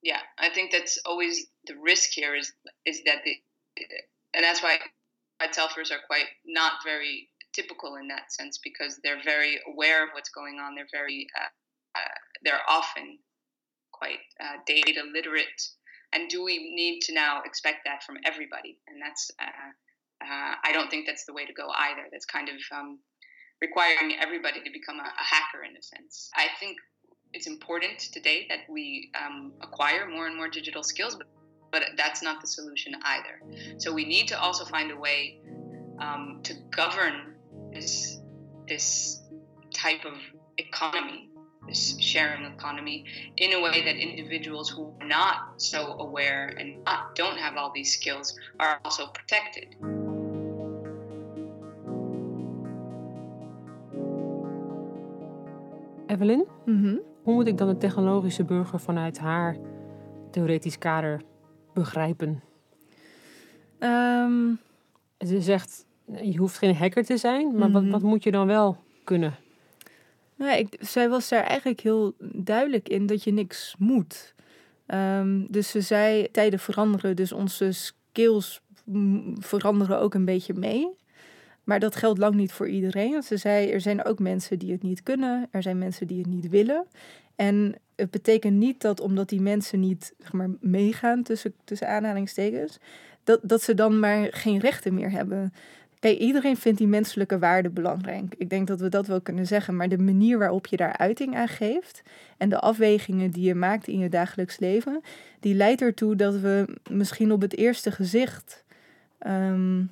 Yeah, 0.04 0.20
I 0.38 0.50
think 0.50 0.70
that's 0.70 0.98
always 1.04 1.46
the 1.66 1.74
risk 1.76 2.10
here 2.12 2.36
is 2.36 2.52
is 2.86 3.02
that 3.06 3.24
the 3.24 3.34
and 4.34 4.44
that's 4.44 4.62
why 4.62 4.78
selfers 5.52 5.90
are 5.90 6.00
quite 6.06 6.26
not 6.46 6.74
very 6.84 7.28
typical 7.52 7.96
in 7.96 8.08
that 8.08 8.32
sense 8.32 8.58
because 8.62 9.00
they're 9.02 9.22
very 9.24 9.58
aware 9.66 10.04
of 10.04 10.10
what's 10.12 10.30
going 10.30 10.58
on. 10.58 10.74
They're 10.74 10.86
very 10.92 11.26
uh, 11.36 11.98
uh, 11.98 12.18
they're 12.42 12.60
often 12.68 13.18
quite 13.92 14.18
uh, 14.40 14.58
data 14.66 15.02
literate. 15.12 15.62
And 16.12 16.28
do 16.28 16.44
we 16.44 16.74
need 16.74 17.00
to 17.02 17.14
now 17.14 17.42
expect 17.44 17.86
that 17.86 18.02
from 18.04 18.16
everybody? 18.24 18.78
And 18.86 19.00
that's, 19.02 19.30
uh, 19.40 19.70
uh, 20.22 20.54
I 20.62 20.72
don't 20.72 20.90
think 20.90 21.06
that's 21.06 21.24
the 21.24 21.32
way 21.32 21.44
to 21.44 21.52
go 21.52 21.68
either. 21.70 22.06
That's 22.12 22.26
kind 22.26 22.48
of 22.48 22.56
um, 22.70 22.98
requiring 23.60 24.16
everybody 24.20 24.60
to 24.62 24.70
become 24.70 25.00
a, 25.00 25.08
a, 25.08 25.24
hacker 25.24 25.64
in 25.64 25.76
a 25.76 25.82
sense. 25.82 26.30
I 26.36 26.46
think 26.60 26.76
it's 27.34 27.48
important 27.48 27.98
today 27.98 28.46
that 28.48 28.60
we 28.68 29.10
um, 29.20 29.52
acquire 29.60 30.08
more 30.08 30.26
and 30.26 30.36
more 30.36 30.48
digital 30.48 30.82
skills, 30.82 31.16
but, 31.16 31.26
but 31.72 31.82
that's 31.96 32.22
not 32.22 32.40
the 32.40 32.46
solution 32.46 32.94
either. 33.04 33.42
So 33.78 33.92
we 33.92 34.04
need 34.04 34.28
to 34.28 34.40
also 34.40 34.64
find 34.64 34.92
a 34.92 34.96
way 34.96 35.40
um, 35.98 36.40
to 36.44 36.54
govern 36.70 37.34
this 37.72 38.20
this 38.68 39.20
type 39.74 40.04
of 40.06 40.14
economy 40.56 41.28
this 41.66 41.98
sharing 41.98 42.44
economy 42.44 43.04
in 43.36 43.52
a 43.54 43.60
way 43.60 43.82
that 43.84 43.96
individuals 43.96 44.68
who 44.70 44.94
are 45.00 45.06
not 45.06 45.54
so 45.56 45.98
aware 45.98 46.54
and 46.58 46.84
not, 46.84 47.14
don't 47.14 47.38
have 47.38 47.56
all 47.56 47.72
these 47.74 47.92
skills 47.92 48.38
are 48.60 48.78
also 48.84 49.06
protected. 49.06 49.74
Evelyn, 56.10 56.44
mm 56.68 57.13
hoe 57.24 57.34
moet 57.34 57.46
ik 57.46 57.58
dan 57.58 57.68
de 57.68 57.76
technologische 57.76 58.44
burger 58.44 58.80
vanuit 58.80 59.18
haar 59.18 59.56
theoretisch 60.30 60.78
kader 60.78 61.22
begrijpen? 61.72 62.42
Um, 63.78 64.58
Ze 65.18 65.40
zegt, 65.40 65.86
je 66.22 66.38
hoeft 66.38 66.58
geen 66.58 66.76
hacker 66.76 67.04
te 67.04 67.16
zijn, 67.16 67.56
maar 67.56 67.70
wat, 67.70 67.82
mhm. 67.82 67.90
wat 67.90 68.02
moet 68.02 68.22
je 68.22 68.30
dan 68.30 68.46
wel 68.46 68.76
kunnen? 69.04 69.34
Nou, 70.36 70.58
ik, 70.58 70.76
zij 70.80 71.08
was 71.08 71.28
daar 71.28 71.42
eigenlijk 71.42 71.80
heel 71.80 72.14
duidelijk 72.32 72.88
in 72.88 73.06
dat 73.06 73.24
je 73.24 73.32
niks 73.32 73.74
moet. 73.78 74.34
Ehm, 74.86 75.44
dus 75.48 75.70
ze 75.70 75.80
zei, 75.80 76.30
tijden 76.30 76.58
veranderen, 76.58 77.16
dus 77.16 77.32
onze 77.32 77.72
skills 77.72 78.60
veranderen 79.38 80.00
ook 80.00 80.14
een 80.14 80.24
beetje 80.24 80.54
mee. 80.54 80.96
Maar 81.64 81.80
dat 81.80 81.96
geldt 81.96 82.18
lang 82.18 82.34
niet 82.34 82.52
voor 82.52 82.68
iedereen. 82.68 83.22
Ze 83.22 83.36
zei, 83.36 83.70
er 83.70 83.80
zijn 83.80 84.04
ook 84.04 84.18
mensen 84.18 84.58
die 84.58 84.72
het 84.72 84.82
niet 84.82 85.02
kunnen, 85.02 85.48
er 85.50 85.62
zijn 85.62 85.78
mensen 85.78 86.06
die 86.06 86.18
het 86.18 86.26
niet 86.26 86.48
willen. 86.48 86.86
En 87.36 87.74
het 87.96 88.10
betekent 88.10 88.56
niet 88.56 88.80
dat 88.80 89.00
omdat 89.00 89.28
die 89.28 89.40
mensen 89.40 89.80
niet 89.80 90.14
zeg 90.18 90.32
maar, 90.32 90.50
meegaan 90.60 91.22
tussen, 91.22 91.54
tussen 91.64 91.88
aanhalingstekens, 91.88 92.78
dat, 93.24 93.40
dat 93.42 93.62
ze 93.62 93.74
dan 93.74 93.98
maar 93.98 94.28
geen 94.30 94.58
rechten 94.58 94.94
meer 94.94 95.10
hebben. 95.10 95.52
Kijk, 96.04 96.18
iedereen 96.18 96.56
vindt 96.56 96.78
die 96.78 96.86
menselijke 96.86 97.38
waarde 97.38 97.70
belangrijk. 97.70 98.34
Ik 98.38 98.50
denk 98.50 98.66
dat 98.66 98.80
we 98.80 98.88
dat 98.88 99.06
wel 99.06 99.20
kunnen 99.20 99.46
zeggen. 99.46 99.76
Maar 99.76 99.88
de 99.88 99.98
manier 99.98 100.38
waarop 100.38 100.66
je 100.66 100.76
daar 100.76 100.96
uiting 100.96 101.36
aan 101.36 101.48
geeft 101.48 102.02
en 102.36 102.48
de 102.48 102.60
afwegingen 102.60 103.30
die 103.30 103.44
je 103.44 103.54
maakt 103.54 103.88
in 103.88 103.98
je 103.98 104.08
dagelijks 104.08 104.58
leven, 104.58 105.00
die 105.40 105.54
leidt 105.54 105.80
ertoe 105.80 106.16
dat 106.16 106.34
we 106.34 106.76
misschien 106.90 107.32
op 107.32 107.40
het 107.40 107.56
eerste 107.56 107.90
gezicht 107.90 108.64
ehm, 109.18 109.82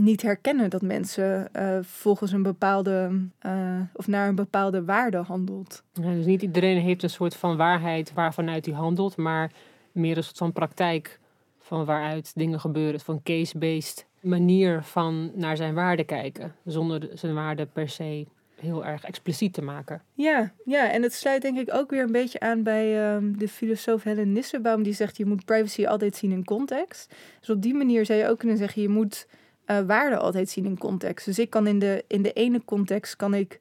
niet 0.00 0.22
herkennen 0.22 0.70
dat 0.70 0.82
mensen 0.82 1.48
uh, 1.56 1.78
volgens 1.82 2.32
een 2.32 2.42
bepaalde 2.42 3.10
uh, 3.46 3.80
of 3.92 4.06
naar 4.06 4.28
een 4.28 4.34
bepaalde 4.34 4.84
waarde 4.84 5.16
handelt. 5.16 5.82
Ja, 5.92 6.12
dus 6.12 6.26
niet 6.26 6.42
iedereen 6.42 6.80
heeft 6.80 7.02
een 7.02 7.10
soort 7.10 7.36
van 7.36 7.56
waarheid 7.56 8.12
waarvanuit 8.12 8.66
hij 8.66 8.74
handelt, 8.74 9.16
maar 9.16 9.52
meer 9.92 10.16
een 10.16 10.24
soort 10.24 10.38
van 10.38 10.52
praktijk 10.52 11.20
van 11.58 11.84
waaruit 11.84 12.32
dingen 12.34 12.60
gebeuren, 12.60 13.00
van 13.00 13.22
case-based 13.22 14.06
manier 14.20 14.82
van 14.82 15.30
naar 15.34 15.56
zijn 15.56 15.74
waarde 15.74 16.04
kijken, 16.04 16.54
zonder 16.64 17.08
zijn 17.14 17.34
waarde 17.34 17.66
per 17.66 17.88
se 17.88 18.26
heel 18.60 18.84
erg 18.84 19.04
expliciet 19.04 19.52
te 19.52 19.62
maken. 19.62 20.02
Ja, 20.14 20.52
ja, 20.64 20.90
en 20.90 21.02
het 21.02 21.12
sluit 21.12 21.42
denk 21.42 21.58
ik 21.58 21.74
ook 21.74 21.90
weer 21.90 22.02
een 22.02 22.12
beetje 22.12 22.40
aan 22.40 22.62
bij 22.62 23.14
um, 23.14 23.38
de 23.38 23.48
filosoof 23.48 24.02
Helen 24.02 24.32
Nissenbaum, 24.32 24.82
die 24.82 24.92
zegt 24.92 25.16
je 25.16 25.26
moet 25.26 25.44
privacy 25.44 25.86
altijd 25.86 26.16
zien 26.16 26.30
in 26.30 26.44
context. 26.44 27.14
Dus 27.40 27.50
op 27.50 27.62
die 27.62 27.74
manier 27.74 28.06
zou 28.06 28.18
je 28.18 28.28
ook 28.28 28.38
kunnen 28.38 28.56
zeggen 28.56 28.82
je 28.82 28.88
moet 28.88 29.26
uh, 29.70 29.80
waarde 29.80 30.16
altijd 30.16 30.50
zien 30.50 30.64
in 30.64 30.78
context. 30.78 31.26
Dus 31.26 31.38
ik 31.38 31.50
kan 31.50 31.66
in 31.66 31.78
de, 31.78 32.04
in 32.06 32.22
de 32.22 32.32
ene 32.32 32.64
context 32.64 33.16
kan 33.16 33.34
ik 33.34 33.60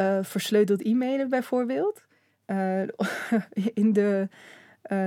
uh, 0.00 0.18
versleuteld 0.22 0.82
e-mailen 0.82 1.28
bijvoorbeeld. 1.28 2.02
Uh, 2.46 2.82
in 3.74 3.92
de 3.92 4.28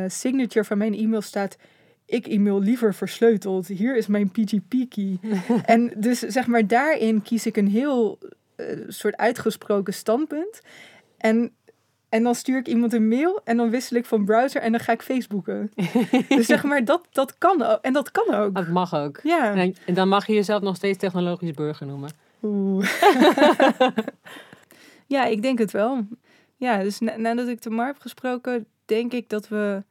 signature 0.08 0.66
van 0.66 0.78
mijn 0.78 0.94
e-mail 0.94 1.22
staat 1.22 1.58
ik 2.06 2.28
e-mail 2.28 2.60
liever 2.60 2.94
versleuteld. 2.94 3.68
Hier 3.68 3.98
is 3.98 4.08
mijn 4.08 4.32
PGP-key. 4.32 5.20
en 5.66 5.94
dus 5.98 6.20
zeg 6.20 6.48
maar 6.48 6.68
daarin 6.68 7.22
kies 7.22 7.46
ik 7.46 7.58
een 7.58 7.68
heel 7.68 8.20
soort 8.88 9.18
uitgesproken 9.18 9.94
standpunt. 9.94 10.62
En, 11.18 11.52
en 12.10 12.24
dan 12.24 12.36
stuur 12.36 12.58
ik 12.58 12.68
iemand 12.68 12.94
een 12.94 13.08
mail 13.08 13.42
en 13.44 13.58
dan 13.58 13.70
wissel 13.70 13.98
ik 13.98 14.06
van 14.06 14.26
browser 14.26 14.62
en 14.62 14.72
dan 14.72 14.80
ga 14.80 14.92
ik 14.92 15.02
Facebooken. 15.02 15.72
dus 16.30 16.46
zeg 16.46 16.64
maar, 16.64 16.86
dat, 16.86 17.08
dat 17.12 17.38
kan 17.38 17.62
ook. 17.62 17.80
En 17.82 17.94
dat 17.94 18.12
kan 18.12 18.34
ook. 18.34 18.56
Dat 18.56 18.68
mag 18.68 18.96
ook. 18.96 19.20
Ja. 19.24 19.56
En, 19.56 19.94
dan 19.94 20.08
mag 20.08 20.28
je 20.28 20.34
jezelf 20.34 20.62
nog 20.62 20.76
steeds 20.76 20.98
technologisch 20.98 21.52
burger 21.52 21.88
noemen. 21.88 22.10
Oeh. 22.44 22.88
ja, 25.16 25.26
ik 25.26 25.42
denk 25.42 25.60
het 25.60 25.72
wel. 25.72 26.08
Ja, 26.56 26.84
dus 26.84 27.00
nadat 27.00 27.48
ik 27.48 27.62
de 27.62 27.70
Mar 27.70 27.86
heb 27.86 28.00
gesproken, 28.00 28.66
denk 28.86 29.14
ik 29.14 29.30
dat 29.30 29.48
we 29.48 29.84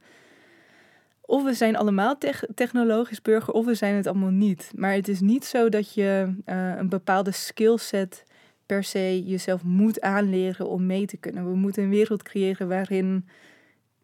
of 1.26 1.44
we 1.44 1.54
zijn 1.54 1.76
allemaal 1.76 2.18
technologisch 2.54 3.22
burger, 3.22 3.54
of 3.54 3.64
we 3.64 3.74
zijn 3.74 3.94
het 3.94 4.06
allemaal 4.06 4.30
niet. 4.30 4.70
Maar 4.74 4.92
het 4.92 5.08
is 5.08 5.20
niet 5.20 5.44
zo 5.44 5.68
dat 5.68 5.94
je 5.94 6.34
uh, 6.46 6.76
een 6.76 6.88
bepaalde 6.88 7.30
skillset 7.30 8.24
per 8.66 8.84
se 8.84 9.22
jezelf 9.24 9.62
moet 9.62 10.00
aanleren 10.00 10.68
om 10.68 10.86
mee 10.86 11.06
te 11.06 11.16
kunnen. 11.16 11.50
We 11.50 11.56
moeten 11.56 11.82
een 11.82 11.90
wereld 11.90 12.22
creëren 12.22 12.68
waarin 12.68 13.28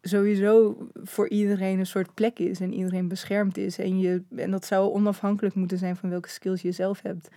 sowieso 0.01 0.77
voor 0.93 1.29
iedereen 1.29 1.79
een 1.79 1.85
soort 1.85 2.13
plek 2.13 2.39
is 2.39 2.59
en 2.59 2.73
iedereen 2.73 3.07
beschermd 3.07 3.57
is. 3.57 3.77
En, 3.77 3.99
je, 3.99 4.21
en 4.35 4.51
dat 4.51 4.65
zou 4.65 4.93
onafhankelijk 4.93 5.55
moeten 5.55 5.77
zijn 5.77 5.95
van 5.95 6.09
welke 6.09 6.29
skills 6.29 6.61
je 6.61 6.71
zelf 6.71 7.01
hebt. 7.01 7.29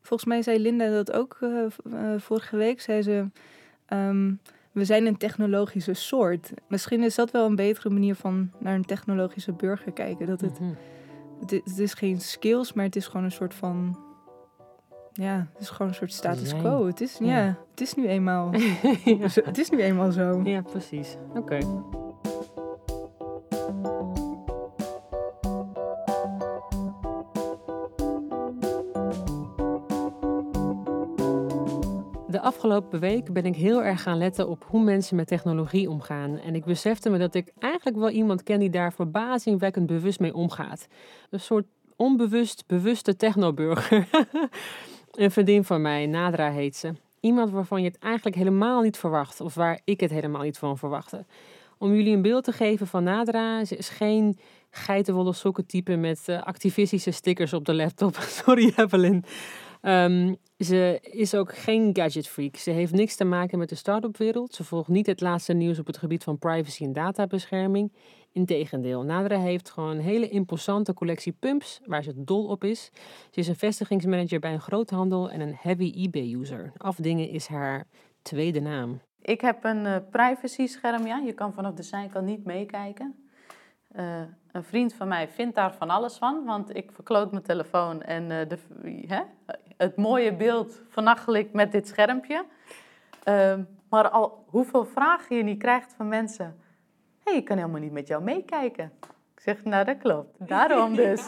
Volgens 0.00 0.28
mij 0.28 0.42
zei 0.42 0.58
Linda 0.58 0.90
dat 0.90 1.12
ook 1.12 1.38
uh, 1.40 1.66
uh, 1.86 2.18
vorige 2.18 2.56
week. 2.56 2.80
Zei 2.80 3.02
ze. 3.02 3.26
Um, 3.92 4.40
we 4.72 4.84
zijn 4.84 5.06
een 5.06 5.16
technologische 5.16 5.94
soort. 5.94 6.52
Misschien 6.68 7.02
is 7.02 7.14
dat 7.14 7.30
wel 7.30 7.46
een 7.46 7.56
betere 7.56 7.90
manier 7.90 8.14
van 8.14 8.50
naar 8.58 8.74
een 8.74 8.84
technologische 8.84 9.52
burger 9.52 9.92
kijken. 9.92 10.26
Dat 10.26 10.40
het, 10.40 10.60
mm 10.60 10.76
het, 11.40 11.78
is 11.78 11.94
geen 11.94 12.20
skills, 12.20 12.72
maar 12.72 12.84
het 12.84 12.96
is 12.96 13.06
gewoon 13.06 13.24
een 13.24 13.32
soort 13.32 13.54
van. 13.54 13.98
Ja, 15.20 15.46
het 15.52 15.60
is 15.60 15.68
gewoon 15.68 15.88
een 15.88 15.94
soort 15.94 16.12
status 16.12 16.54
quo. 16.54 16.86
Het 16.86 17.00
is, 17.00 17.18
ja. 17.18 17.58
het 17.70 17.80
is 17.80 17.94
nu 17.94 18.08
eenmaal. 18.08 18.50
Het 19.44 19.58
is 19.58 19.70
nu 19.70 19.82
eenmaal 19.82 20.12
zo. 20.12 20.40
Ja, 20.44 20.62
precies. 20.62 21.16
Oké. 21.34 21.58
De 32.28 32.40
afgelopen 32.40 33.00
week 33.00 33.32
ben 33.32 33.44
ik 33.44 33.56
heel 33.56 33.82
erg 33.82 34.02
gaan 34.02 34.18
letten 34.18 34.48
op 34.48 34.64
hoe 34.68 34.82
mensen 34.82 35.16
met 35.16 35.26
technologie 35.26 35.90
omgaan. 35.90 36.38
En 36.38 36.54
ik 36.54 36.64
besefte 36.64 37.10
me 37.10 37.18
dat 37.18 37.34
ik 37.34 37.52
eigenlijk 37.58 37.96
wel 37.96 38.10
iemand 38.10 38.42
ken 38.42 38.58
die 38.58 38.70
daar 38.70 38.92
verbazingwekkend 38.92 39.86
bewust 39.86 40.20
mee 40.20 40.34
omgaat. 40.34 40.86
Een 41.30 41.40
soort 41.40 41.66
onbewust 41.96 42.64
bewuste 42.66 43.16
technoburger. 43.16 44.08
een 45.10 45.30
vriendin 45.30 45.64
van 45.64 45.82
mij, 45.82 46.06
Nadra 46.06 46.50
heet 46.50 46.76
ze. 46.76 46.92
Iemand 47.20 47.50
waarvan 47.50 47.82
je 47.82 47.88
het 47.88 47.98
eigenlijk 47.98 48.36
helemaal 48.36 48.82
niet 48.82 48.96
verwacht, 48.98 49.40
of 49.40 49.54
waar 49.54 49.80
ik 49.84 50.00
het 50.00 50.10
helemaal 50.10 50.42
niet 50.42 50.58
van 50.58 50.78
verwachtte. 50.78 51.24
Om 51.78 51.94
jullie 51.94 52.14
een 52.14 52.22
beeld 52.22 52.44
te 52.44 52.52
geven 52.52 52.86
van 52.86 53.04
Nadra, 53.04 53.64
ze 53.64 53.76
is 53.76 53.88
geen 53.88 54.38
geitenwolle 54.70 55.32
sokken 55.32 55.66
type 55.66 55.96
met 55.96 56.22
uh, 56.26 56.42
activistische 56.42 57.10
stickers 57.10 57.52
op 57.52 57.64
de 57.64 57.74
laptop. 57.74 58.16
Sorry 58.44 58.72
Evelyn. 58.76 59.24
Um, 59.82 60.36
ze 60.58 60.98
is 61.02 61.34
ook 61.34 61.56
geen 61.56 61.90
gadget 61.92 62.28
freak. 62.28 62.56
Ze 62.56 62.70
heeft 62.70 62.92
niks 62.92 63.16
te 63.16 63.24
maken 63.24 63.58
met 63.58 63.68
de 63.68 63.74
start-up 63.74 64.16
wereld. 64.16 64.54
Ze 64.54 64.64
volgt 64.64 64.88
niet 64.88 65.06
het 65.06 65.20
laatste 65.20 65.52
nieuws 65.52 65.78
op 65.78 65.86
het 65.86 65.98
gebied 65.98 66.24
van 66.24 66.38
privacy 66.38 66.84
en 66.84 66.92
databescherming. 66.92 67.92
Integendeel, 68.32 69.02
Nadra 69.02 69.38
heeft 69.38 69.70
gewoon 69.70 69.90
een 69.90 70.00
hele 70.00 70.28
imposante 70.28 70.94
collectie 70.94 71.32
pumps 71.32 71.80
waar 71.86 72.02
ze 72.02 72.24
dol 72.24 72.46
op 72.46 72.64
is. 72.64 72.90
Ze 73.30 73.40
is 73.40 73.48
een 73.48 73.56
vestigingsmanager 73.56 74.40
bij 74.40 74.52
een 74.52 74.60
groothandel 74.60 75.30
en 75.30 75.40
een 75.40 75.56
heavy 75.58 75.92
eBay-user. 75.96 76.72
Afdingen 76.76 77.28
is 77.28 77.46
haar 77.46 77.86
tweede 78.22 78.60
naam. 78.60 79.00
Ik 79.22 79.40
heb 79.40 79.64
een 79.64 79.84
uh, 79.84 79.96
privacy 80.10 80.66
scherm, 80.66 81.06
ja. 81.06 81.18
Je 81.18 81.32
kan 81.32 81.52
vanaf 81.52 81.74
de 81.74 81.82
zijkant 81.82 82.26
niet 82.26 82.44
meekijken. 82.44 83.28
Uh, 83.96 84.20
een 84.52 84.64
vriend 84.64 84.94
van 84.94 85.08
mij 85.08 85.28
vindt 85.28 85.54
daar 85.54 85.74
van 85.74 85.90
alles 85.90 86.16
van, 86.16 86.44
want 86.44 86.76
ik 86.76 86.90
verkloot 86.92 87.30
mijn 87.30 87.42
telefoon 87.42 88.02
en 88.02 88.22
uh, 88.22 88.28
de, 88.48 88.58
hè, 89.06 89.20
het 89.76 89.96
mooie 89.96 90.36
beeld 90.36 90.82
vernachel 90.88 91.34
ik 91.34 91.52
met 91.52 91.72
dit 91.72 91.88
schermpje. 91.88 92.44
Uh, 93.28 93.54
maar 93.88 94.10
al 94.10 94.44
hoeveel 94.46 94.84
vragen 94.84 95.36
je 95.36 95.42
niet 95.42 95.58
krijgt 95.58 95.94
van 95.96 96.08
mensen. 96.08 96.56
Hey, 97.30 97.38
ik 97.38 97.44
kan 97.44 97.56
helemaal 97.56 97.80
niet 97.80 97.92
met 97.92 98.08
jou 98.08 98.22
meekijken. 98.22 98.92
Ik 99.34 99.40
zeg, 99.40 99.64
nou 99.64 99.84
dat 99.84 99.98
klopt. 99.98 100.48
Daarom 100.48 100.94
dus. 100.94 101.20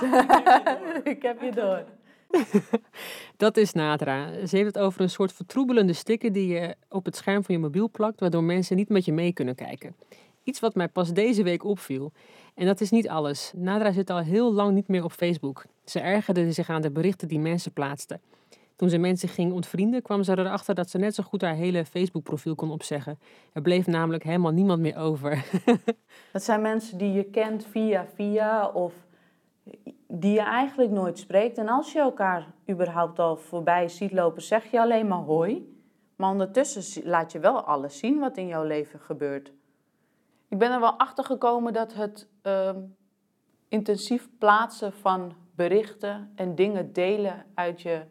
ik 1.14 1.22
heb 1.22 1.40
je 1.40 1.50
door. 1.54 1.84
Dat 3.36 3.56
is 3.56 3.72
Nadra. 3.72 4.46
Ze 4.46 4.56
heeft 4.56 4.74
het 4.74 4.78
over 4.78 5.00
een 5.00 5.10
soort 5.10 5.32
vertroebelende 5.32 5.92
sticker 5.92 6.32
die 6.32 6.46
je 6.46 6.74
op 6.88 7.04
het 7.04 7.16
scherm 7.16 7.44
van 7.44 7.54
je 7.54 7.60
mobiel 7.60 7.90
plakt, 7.90 8.20
waardoor 8.20 8.44
mensen 8.44 8.76
niet 8.76 8.88
met 8.88 9.04
je 9.04 9.12
mee 9.12 9.32
kunnen 9.32 9.54
kijken. 9.54 9.96
Iets 10.42 10.60
wat 10.60 10.74
mij 10.74 10.88
pas 10.88 11.12
deze 11.12 11.42
week 11.42 11.64
opviel. 11.64 12.12
En 12.54 12.66
dat 12.66 12.80
is 12.80 12.90
niet 12.90 13.08
alles. 13.08 13.52
Nadra 13.56 13.92
zit 13.92 14.10
al 14.10 14.18
heel 14.18 14.52
lang 14.52 14.74
niet 14.74 14.88
meer 14.88 15.04
op 15.04 15.12
Facebook. 15.12 15.64
Ze 15.84 16.00
ergerde 16.00 16.52
zich 16.52 16.68
aan 16.68 16.82
de 16.82 16.90
berichten 16.90 17.28
die 17.28 17.40
mensen 17.40 17.72
plaatsten. 17.72 18.20
Toen 18.76 18.90
ze 18.90 18.98
mensen 18.98 19.28
ging 19.28 19.52
ontvrienden, 19.52 20.02
kwam 20.02 20.22
ze 20.22 20.38
erachter 20.38 20.74
dat 20.74 20.90
ze 20.90 20.98
net 20.98 21.14
zo 21.14 21.22
goed 21.22 21.42
haar 21.42 21.54
hele 21.54 21.85
Facebook-profiel 21.85 22.54
kon 22.54 22.70
opzeggen. 22.70 23.18
Er 23.52 23.62
bleef 23.62 23.87
namelijk 23.87 24.22
helemaal 24.22 24.52
niemand 24.52 24.80
meer 24.80 24.96
over. 24.96 25.44
dat 26.32 26.42
zijn 26.42 26.62
mensen 26.62 26.98
die 26.98 27.12
je 27.12 27.24
kent 27.24 27.66
via 27.66 28.06
via 28.14 28.68
of 28.68 28.94
die 30.08 30.32
je 30.32 30.42
eigenlijk 30.42 30.90
nooit 30.90 31.18
spreekt. 31.18 31.58
En 31.58 31.68
als 31.68 31.92
je 31.92 31.98
elkaar 31.98 32.46
überhaupt 32.70 33.18
al 33.18 33.37
voorbij 33.37 33.88
ziet 33.88 34.12
lopen, 34.12 34.42
zeg 34.42 34.70
je 34.70 34.80
alleen 34.80 35.08
maar 35.08 35.18
hoi. 35.18 35.70
Maar 36.16 36.30
ondertussen 36.30 37.02
laat 37.04 37.32
je 37.32 37.38
wel 37.38 37.61
alles 37.61 37.98
zien 37.98 38.18
wat 38.18 38.37
in 38.37 38.46
jouw 38.46 38.64
leven 38.64 39.00
gebeurt. 39.00 39.52
Ik 40.48 40.58
ben 40.58 40.72
er 40.72 40.80
wel 40.80 40.98
achter 40.98 41.24
gekomen 41.24 41.72
dat 41.72 41.94
het 41.94 42.28
uh, 42.42 42.70
intensief 43.68 44.28
plaatsen 44.38 44.92
van 44.92 45.35
berichten 45.54 46.32
en 46.35 46.54
dingen 46.54 46.92
delen 46.92 47.44
uit 47.54 47.82
je 47.82 48.02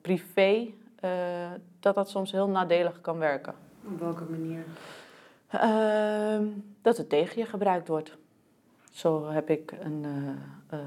privé, 0.00 0.72
uh, 1.04 1.50
dat 1.80 1.94
dat 1.94 2.08
soms 2.08 2.32
heel 2.32 2.48
nadelig 2.48 3.00
kan 3.00 3.18
werken. 3.18 3.54
Op 3.92 4.00
welke 4.00 4.24
manier? 4.24 4.64
Ehm, 5.48 6.46
dat 6.82 6.96
het 6.96 7.08
tegen 7.08 7.38
je 7.38 7.46
gebruikt 7.46 7.88
wordt. 7.88 8.16
Zo 8.90 9.28
heb 9.28 9.50
ik 9.50 9.74
een, 9.80 10.04
eh, 10.66 10.78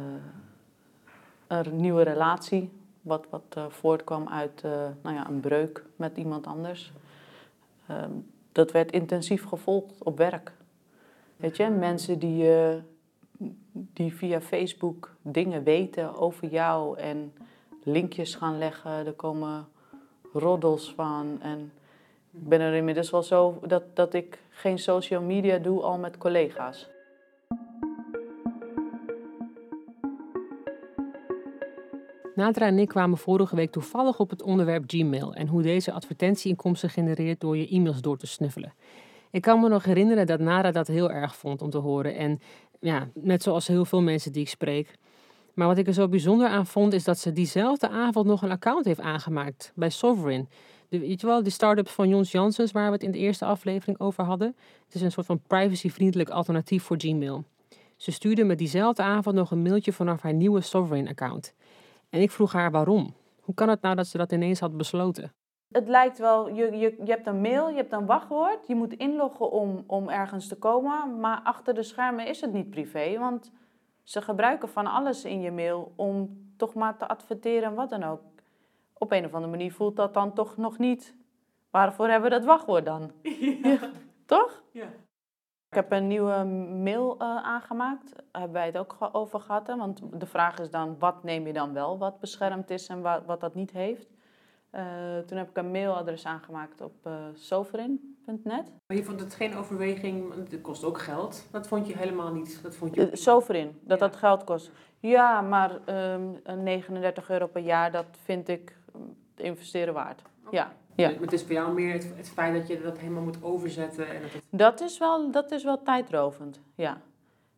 een 1.48 1.76
nieuwe 1.76 2.04
relatie, 2.04 2.72
wat, 3.02 3.26
wat 3.30 3.58
voortkwam 3.70 4.30
uit 4.30 4.62
nou 5.02 5.16
ja, 5.16 5.28
een 5.28 5.40
breuk 5.40 5.84
met 5.96 6.18
iemand 6.18 6.48
anders. 6.48 6.92
Ehm, 7.88 8.12
dat 8.52 8.72
werd 8.72 8.92
intensief 8.92 9.44
gevolgd 9.44 10.04
op 10.04 10.18
werk. 10.18 10.52
Weet 11.38 11.58
je, 11.58 11.70
mensen 11.70 12.20
die, 12.20 12.44
uh, 12.44 12.76
die 13.72 14.14
via 14.14 14.42
Facebook 14.42 15.16
dingen 15.22 15.64
weten 15.64 16.16
over 16.16 16.48
jou 16.48 16.98
en 16.98 17.34
linkjes 17.88 18.36
gaan 18.36 18.58
leggen. 18.58 18.92
Er 18.92 19.14
komen 19.14 19.68
roddels 20.34 20.94
van. 20.96 21.38
En 21.42 21.72
ik 22.32 22.48
ben 22.48 22.60
er 22.60 22.74
inmiddels 22.74 23.10
wel 23.10 23.24
zo 23.24 23.60
dat, 23.68 23.84
dat 23.94 24.14
ik 24.14 24.40
geen 24.50 24.80
social 24.80 25.22
media 25.22 25.58
doe 25.58 25.82
al 25.82 25.98
met 25.98 26.18
collega's. 26.18 26.88
Nadra 32.36 32.66
en 32.66 32.80
ik 32.80 32.88
kwamen 32.88 33.18
vorige 33.18 33.56
week 33.56 33.72
toevallig 33.72 34.20
op 34.20 34.30
het 34.30 34.42
onderwerp 34.42 34.84
Gmail 34.88 35.34
en 35.34 35.48
hoe 35.48 35.62
deze 35.62 35.92
advertentieinkomsten 35.92 36.90
genereert 36.90 37.40
door 37.40 37.58
je 37.58 37.68
e-mails 37.68 38.02
door 38.02 38.18
te 38.18 38.28
snuffelen. 38.28 38.74
Ik 39.32 39.42
kan 39.42 39.60
me 39.60 39.70
nog 39.70 39.84
herinneren 39.84 40.26
dat 40.26 40.40
Nara 40.40 40.72
dat 40.72 40.88
heel 40.88 41.12
erg 41.12 41.36
vond 41.36 41.62
om 41.62 41.70
te 41.70 41.78
horen. 41.78 42.16
En 42.16 42.40
ja, 42.80 43.08
net 43.14 43.44
zoals 43.44 43.68
heel 43.68 43.86
veel 43.86 44.02
mensen 44.02 44.32
die 44.32 44.42
ik 44.42 44.50
spreek. 44.50 44.98
Maar 45.58 45.68
wat 45.68 45.78
ik 45.78 45.88
er 45.88 45.94
zo 45.94 46.08
bijzonder 46.08 46.48
aan 46.48 46.66
vond, 46.66 46.94
is 46.94 47.04
dat 47.04 47.18
ze 47.18 47.34
diezelfde 47.34 47.90
avond 47.90 48.26
nog 48.26 48.42
een 48.42 48.52
account 48.52 48.86
heeft 48.86 49.00
aangemaakt 49.00 49.72
bij 49.76 49.90
Sovereign. 49.90 50.50
De, 50.90 51.00
weet 51.00 51.22
je 51.22 51.28
wel, 51.28 51.44
die 51.44 51.52
start-up 51.52 51.88
van 51.88 52.10
Jons 52.10 52.32
Janssens, 52.32 52.72
waar 52.72 52.86
we 52.86 52.92
het 52.92 53.04
in 53.04 53.12
de 53.12 53.18
eerste 53.18 53.46
aflevering 53.46 54.00
over 54.00 54.24
hadden. 54.24 54.56
Het 54.86 54.96
is 54.96 55.02
een 55.02 55.12
soort 55.12 55.26
van 55.26 55.42
privacyvriendelijk 55.48 56.30
alternatief 56.30 56.84
voor 56.84 56.98
Gmail. 57.00 57.44
Ze 57.96 58.12
stuurde 58.12 58.44
me 58.44 58.56
diezelfde 58.56 59.04
avond 59.04 59.36
nog 59.36 59.52
een 59.52 59.62
mailtje 59.62 59.94
vanaf 59.94 60.22
haar 60.22 60.34
nieuwe 60.34 60.62
Sovereign-account. 60.62 61.54
En 62.10 62.22
ik 62.22 62.32
vroeg 62.32 62.52
haar 62.52 62.72
waarom. 62.72 63.14
Hoe 63.42 63.56
kan 63.56 63.70
het 63.70 63.82
nou 63.82 63.96
dat 63.96 64.08
ze 64.08 64.18
dat 64.18 64.32
ineens 64.32 64.60
had 64.60 64.78
besloten? 64.78 65.34
Het 65.72 65.88
lijkt 65.88 66.18
wel, 66.18 66.50
je, 66.50 66.78
je, 66.78 66.96
je 67.04 67.12
hebt 67.12 67.28
een 67.28 67.42
mail, 67.42 67.70
je 67.70 67.76
hebt 67.76 67.94
een 67.94 68.06
wachtwoord, 68.06 68.68
je 68.68 68.76
moet 68.76 68.94
inloggen 68.94 69.52
om, 69.52 69.84
om 69.88 70.10
ergens 70.10 70.48
te 70.48 70.56
komen, 70.56 71.20
maar 71.20 71.40
achter 71.44 71.74
de 71.74 71.84
schermen 71.84 72.28
is 72.28 72.42
het 72.42 72.54
niet 72.54 72.70
privé, 72.70 73.18
want 73.20 73.52
ze 74.08 74.22
gebruiken 74.22 74.70
van 74.70 74.88
alles 74.88 75.26
in 75.26 75.42
je 75.42 75.52
mail 75.52 75.94
om 75.96 76.46
toch 76.58 76.74
maar 76.74 76.98
te 76.98 77.08
adverteren 77.08 77.64
en 77.64 77.76
wat 77.76 77.90
dan 77.90 78.04
ook. 78.04 78.22
Op 78.94 79.12
een 79.12 79.26
of 79.26 79.34
andere 79.34 79.52
manier 79.52 79.74
voelt 79.74 79.96
dat 79.96 80.14
dan 80.14 80.34
toch 80.34 80.58
nog 80.58 80.78
niet. 80.78 81.16
Waarvoor 81.70 82.08
hebben 82.08 82.30
we 82.30 82.36
dat 82.36 82.46
wachtwoord 82.46 82.86
dan? 82.86 83.12
Ja. 83.64 83.92
toch? 84.26 84.64
Ja. 84.72 84.88
Ik 85.70 85.74
heb 85.76 85.92
een 85.92 86.08
nieuwe 86.08 86.44
mail 86.84 87.16
uh, 87.22 87.36
aangemaakt. 87.44 88.16
Daar 88.16 88.42
hebben 88.42 88.52
wij 88.52 88.66
het 88.66 88.78
ook 88.78 88.98
over 89.12 89.40
gehad. 89.40 89.68
Hè? 89.68 89.76
Want 89.78 90.20
de 90.20 90.26
vraag 90.26 90.60
is 90.60 90.70
dan, 90.72 91.00
wat 91.00 91.24
neem 91.24 91.48
je 91.48 91.54
dan 91.54 91.74
wel 91.74 91.98
wat 91.98 92.20
beschermd 92.20 92.70
is 92.70 92.88
en 92.88 93.02
wat, 93.02 93.26
wat 93.26 93.40
dat 93.40 93.56
niet 93.56 93.72
heeft? 93.72 94.17
Uh, 94.78 94.84
toen 95.26 95.38
heb 95.38 95.50
ik 95.50 95.58
een 95.58 95.72
mailadres 95.72 96.26
aangemaakt 96.26 96.82
op 96.82 96.94
uh, 97.08 97.14
sovereign.net. 97.34 98.72
Maar 98.88 98.98
je 98.98 99.04
vond 99.04 99.20
het 99.20 99.36
geen 99.36 99.56
overweging, 99.56 100.34
het 100.34 100.62
kost 100.62 100.84
ook 100.84 101.00
geld. 101.00 101.46
Dat 101.52 101.68
vond 101.68 101.88
je 101.88 101.98
helemaal 101.98 102.34
niet. 102.34 102.60
Dat 102.64 102.76
vond 102.76 102.96
je 102.96 103.08
uh, 103.08 103.14
Sovereign, 103.14 103.80
dat 103.82 104.00
ja. 104.00 104.08
dat 104.08 104.16
geld 104.16 104.44
kost. 104.44 104.72
Ja, 105.00 105.42
maar 105.42 105.80
um, 106.14 106.40
39 106.64 107.30
euro 107.30 107.48
per 107.48 107.62
jaar, 107.62 107.92
dat 107.92 108.06
vind 108.24 108.48
ik 108.48 108.76
investeren 109.36 109.94
waard. 109.94 110.22
Okay. 110.46 110.60
Ja. 110.60 110.72
Ja. 110.96 111.10
Maar 111.10 111.22
het 111.22 111.34
is 111.34 111.44
voor 111.44 111.52
jou 111.52 111.74
meer 111.74 111.94
het, 111.94 112.14
het, 112.16 112.30
feit 112.30 112.54
dat 112.54 112.68
je 112.68 112.82
dat 112.82 112.98
helemaal 112.98 113.24
moet 113.24 113.44
overzetten. 113.44 114.08
En 114.08 114.22
dat, 114.22 114.32
het... 114.32 114.44
dat, 114.50 114.82
is, 114.82 114.98
wel, 114.98 115.32
dat 115.32 115.52
is 115.52 115.64
wel 115.64 115.82
tijdrovend, 115.84 116.60
ja. 116.76 117.02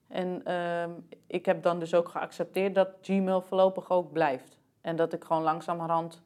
En 0.08 0.42
uh, 0.48 0.84
ik 1.28 1.46
heb 1.46 1.64
dan 1.64 1.80
dus 1.80 1.94
ook 1.94 2.10
geaccepteerd 2.10 2.76
dat 2.76 2.90
Gmail 3.02 3.42
voorlopig 3.42 3.90
ook 3.90 4.12
blijft. 4.12 4.58
En 4.82 4.96
dat 4.96 5.14
ik 5.14 5.24
gewoon 5.24 5.44
langzamerhand 5.44 6.22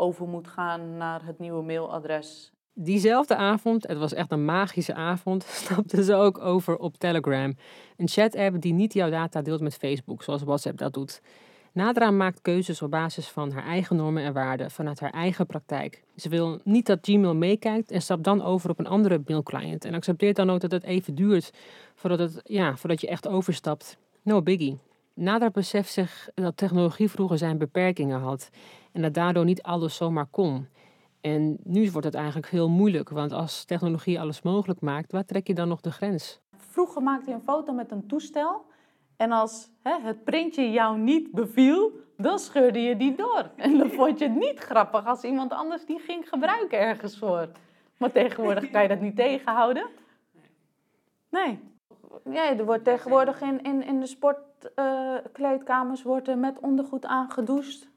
over 0.00 0.28
moet 0.28 0.48
gaan 0.48 0.96
naar 0.96 1.24
het 1.24 1.38
nieuwe 1.38 1.62
mailadres. 1.62 2.52
Diezelfde 2.72 3.36
avond, 3.36 3.86
het 3.86 3.98
was 3.98 4.12
echt 4.14 4.32
een 4.32 4.44
magische 4.44 4.94
avond, 4.94 5.42
stapten 5.62 6.04
ze 6.04 6.14
ook 6.14 6.38
over 6.38 6.76
op 6.76 6.96
Telegram. 6.96 7.56
Een 7.96 8.08
chat-app 8.08 8.60
die 8.60 8.72
niet 8.72 8.92
jouw 8.92 9.10
data 9.10 9.42
deelt 9.42 9.60
met 9.60 9.76
Facebook, 9.76 10.22
zoals 10.22 10.42
WhatsApp 10.42 10.78
dat 10.78 10.94
doet. 10.94 11.20
Nadra 11.72 12.10
maakt 12.10 12.40
keuzes 12.40 12.82
op 12.82 12.90
basis 12.90 13.28
van 13.28 13.50
haar 13.50 13.64
eigen 13.64 13.96
normen 13.96 14.22
en 14.22 14.32
waarden, 14.32 14.70
vanuit 14.70 15.00
haar 15.00 15.10
eigen 15.10 15.46
praktijk. 15.46 16.02
Ze 16.16 16.28
wil 16.28 16.60
niet 16.64 16.86
dat 16.86 16.98
Gmail 17.02 17.34
meekijkt 17.34 17.90
en 17.90 18.02
stapt 18.02 18.24
dan 18.24 18.42
over 18.42 18.70
op 18.70 18.78
een 18.78 18.86
andere 18.86 19.22
mailclient. 19.26 19.84
En 19.84 19.94
accepteert 19.94 20.36
dan 20.36 20.50
ook 20.50 20.60
dat 20.60 20.70
het 20.70 20.84
even 20.84 21.14
duurt 21.14 21.52
voordat, 21.94 22.18
het, 22.18 22.40
ja, 22.44 22.76
voordat 22.76 23.00
je 23.00 23.08
echt 23.08 23.28
overstapt. 23.28 23.98
No 24.22 24.42
biggie. 24.42 24.78
Nadra 25.20 25.50
beseft 25.50 25.92
zich 25.92 26.28
dat 26.34 26.56
technologie 26.56 27.10
vroeger 27.10 27.38
zijn 27.38 27.58
beperkingen 27.58 28.20
had 28.20 28.50
en 28.92 29.02
dat 29.02 29.14
daardoor 29.14 29.44
niet 29.44 29.62
alles 29.62 29.96
zomaar 29.96 30.26
kon. 30.26 30.68
En 31.20 31.58
nu 31.64 31.90
wordt 31.90 32.06
het 32.06 32.14
eigenlijk 32.14 32.48
heel 32.48 32.68
moeilijk, 32.68 33.08
want 33.08 33.32
als 33.32 33.64
technologie 33.64 34.20
alles 34.20 34.42
mogelijk 34.42 34.80
maakt, 34.80 35.12
waar 35.12 35.24
trek 35.24 35.46
je 35.46 35.54
dan 35.54 35.68
nog 35.68 35.80
de 35.80 35.90
grens? 35.90 36.40
Vroeger 36.56 37.02
maakte 37.02 37.30
je 37.30 37.36
een 37.36 37.42
foto 37.42 37.72
met 37.72 37.90
een 37.90 38.06
toestel 38.06 38.64
en 39.16 39.32
als 39.32 39.70
hè, 39.82 40.00
het 40.02 40.24
printje 40.24 40.70
jou 40.70 40.98
niet 40.98 41.30
beviel, 41.30 41.92
dan 42.16 42.38
scheurde 42.38 42.80
je 42.80 42.96
die 42.96 43.14
door. 43.14 43.50
En 43.56 43.78
dan 43.78 43.90
vond 43.90 44.18
je 44.18 44.24
het 44.24 44.36
niet 44.36 44.58
grappig 44.58 45.06
als 45.06 45.22
iemand 45.22 45.52
anders 45.52 45.86
die 45.86 45.98
ging 45.98 46.28
gebruiken 46.28 46.78
ergens 46.78 47.18
voor. 47.18 47.48
Maar 47.96 48.12
tegenwoordig 48.12 48.70
kan 48.70 48.82
je 48.82 48.88
dat 48.88 49.00
niet 49.00 49.16
tegenhouden. 49.16 49.86
Nee. 51.30 51.58
Ja, 52.30 52.56
er 52.56 52.64
wordt 52.64 52.84
tegenwoordig 52.84 53.40
in, 53.40 53.62
in, 53.62 53.82
in 53.82 54.00
de 54.00 54.06
sportkleedkamers 54.60 56.02
wordt 56.02 56.28
er 56.28 56.38
met 56.38 56.58
ondergoed 56.60 57.06
aangedoucht. 57.06 57.88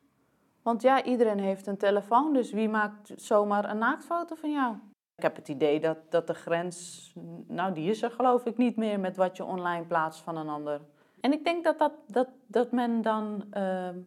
Want 0.62 0.82
ja, 0.82 1.04
iedereen 1.04 1.40
heeft 1.40 1.68
een 1.68 1.78
telefoon, 1.78 2.34
dus 2.34 2.52
wie 2.52 2.70
maakt 2.70 3.14
zomaar 3.16 3.70
een 3.70 3.78
naaktfoto 3.78 4.36
van 4.36 4.52
jou? 4.52 4.76
Ik 5.16 5.24
heb 5.24 5.36
het 5.36 5.48
idee 5.48 5.80
dat, 5.80 5.98
dat 6.10 6.28
de 6.28 6.34
grens, 6.34 7.14
nou 7.48 7.74
die 7.74 7.90
is 7.90 8.02
er 8.02 8.12
geloof 8.12 8.46
ik 8.46 8.58
niet 8.58 8.76
meer 8.76 9.00
met 9.00 9.18
wat 9.18 9.38
je 9.38 9.44
online 9.44 9.86
plaatst 9.86 10.22
van 10.22 10.38
een 10.38 10.50
ander. 10.50 10.82
En 11.20 11.32
ik 11.32 11.44
denk 11.44 11.64
dat, 11.64 11.80
dat, 11.80 11.94
dat, 12.08 12.28
dat 12.48 12.72
men 12.72 13.02
dan 13.02 13.44
ehm, 13.50 13.98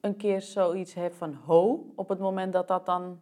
een 0.00 0.16
keer 0.16 0.40
zoiets 0.40 0.94
heeft 0.94 1.16
van 1.16 1.34
ho, 1.34 1.92
op 1.94 2.08
het 2.08 2.18
moment 2.18 2.52
dat 2.52 2.68
dat 2.68 2.86
dan 2.86 3.20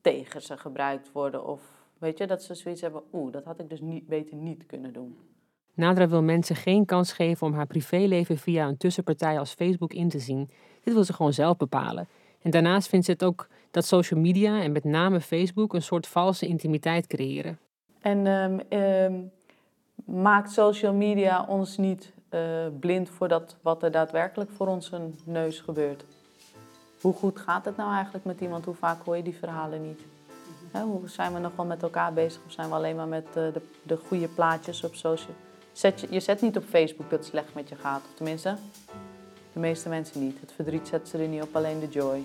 tegen 0.00 0.42
ze 0.42 0.56
gebruikt 0.56 1.12
worden. 1.12 1.46
Of 1.46 1.62
weet 1.98 2.18
je, 2.18 2.26
dat 2.26 2.42
ze 2.42 2.54
zoiets 2.54 2.80
hebben, 2.80 3.02
oeh, 3.12 3.32
dat 3.32 3.44
had 3.44 3.58
ik 3.58 3.70
dus 3.70 3.80
niet, 3.80 4.06
beter 4.06 4.36
niet 4.36 4.66
kunnen 4.66 4.92
doen. 4.92 5.35
Nadra 5.76 6.08
wil 6.08 6.22
mensen 6.22 6.56
geen 6.56 6.84
kans 6.84 7.12
geven 7.12 7.46
om 7.46 7.54
haar 7.54 7.66
privéleven 7.66 8.38
via 8.38 8.66
een 8.66 8.76
tussenpartij 8.76 9.38
als 9.38 9.52
Facebook 9.52 9.92
in 9.92 10.08
te 10.08 10.18
zien. 10.18 10.50
Dit 10.82 10.94
wil 10.94 11.04
ze 11.04 11.12
gewoon 11.12 11.32
zelf 11.32 11.56
bepalen. 11.56 12.08
En 12.42 12.50
daarnaast 12.50 12.88
vindt 12.88 13.06
ze 13.06 13.12
het 13.12 13.24
ook 13.24 13.48
dat 13.70 13.84
social 13.84 14.20
media 14.20 14.62
en 14.62 14.72
met 14.72 14.84
name 14.84 15.20
Facebook 15.20 15.74
een 15.74 15.82
soort 15.82 16.06
valse 16.06 16.46
intimiteit 16.46 17.06
creëren. 17.06 17.58
En 18.00 18.26
um, 18.26 18.60
um, 18.78 19.30
maakt 20.04 20.50
social 20.50 20.94
media 20.94 21.44
ons 21.48 21.76
niet 21.76 22.12
uh, 22.30 22.40
blind 22.80 23.08
voor 23.08 23.28
dat 23.28 23.56
wat 23.62 23.82
er 23.82 23.90
daadwerkelijk 23.90 24.50
voor 24.50 24.66
onze 24.66 25.00
neus 25.24 25.60
gebeurt? 25.60 26.04
Hoe 27.00 27.12
goed 27.12 27.38
gaat 27.38 27.64
het 27.64 27.76
nou 27.76 27.92
eigenlijk 27.92 28.24
met 28.24 28.40
iemand? 28.40 28.64
Hoe 28.64 28.74
vaak 28.74 29.04
hoor 29.04 29.16
je 29.16 29.22
die 29.22 29.36
verhalen 29.36 29.82
niet? 29.82 30.00
He, 30.70 30.82
hoe 30.82 31.08
zijn 31.08 31.32
we 31.32 31.38
nog 31.38 31.56
wel 31.56 31.66
met 31.66 31.82
elkaar 31.82 32.12
bezig 32.12 32.40
of 32.46 32.52
zijn 32.52 32.68
we 32.68 32.74
alleen 32.74 32.96
maar 32.96 33.08
met 33.08 33.26
uh, 33.26 33.34
de, 33.34 33.62
de 33.82 33.96
goede 33.96 34.28
plaatjes 34.28 34.84
op 34.84 34.94
social? 34.94 35.34
Je, 35.80 35.92
je 36.10 36.20
zet 36.20 36.40
niet 36.40 36.56
op 36.56 36.64
Facebook 36.68 37.10
dat 37.10 37.18
het 37.18 37.28
slecht 37.28 37.54
met 37.54 37.68
je 37.68 37.76
gaat, 37.76 38.02
tenminste, 38.14 38.56
de 39.52 39.60
meeste 39.60 39.88
mensen 39.88 40.24
niet. 40.24 40.40
Het 40.40 40.52
verdriet 40.52 40.88
zet 40.88 41.08
ze 41.08 41.18
er 41.18 41.28
niet 41.28 41.42
op, 41.42 41.56
alleen 41.56 41.80
de 41.80 41.88
joy. 41.88 42.22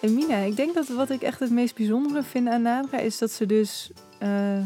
En 0.00 0.14
Mina, 0.14 0.36
ik 0.36 0.56
denk 0.56 0.74
dat 0.74 0.88
wat 0.88 1.10
ik 1.10 1.22
echt 1.22 1.40
het 1.40 1.50
meest 1.50 1.74
bijzondere 1.74 2.22
vind 2.22 2.48
aan 2.48 2.62
Nadra 2.62 2.98
is 2.98 3.18
dat 3.18 3.30
ze 3.30 3.46
dus 3.46 3.90
uh, 4.22 4.64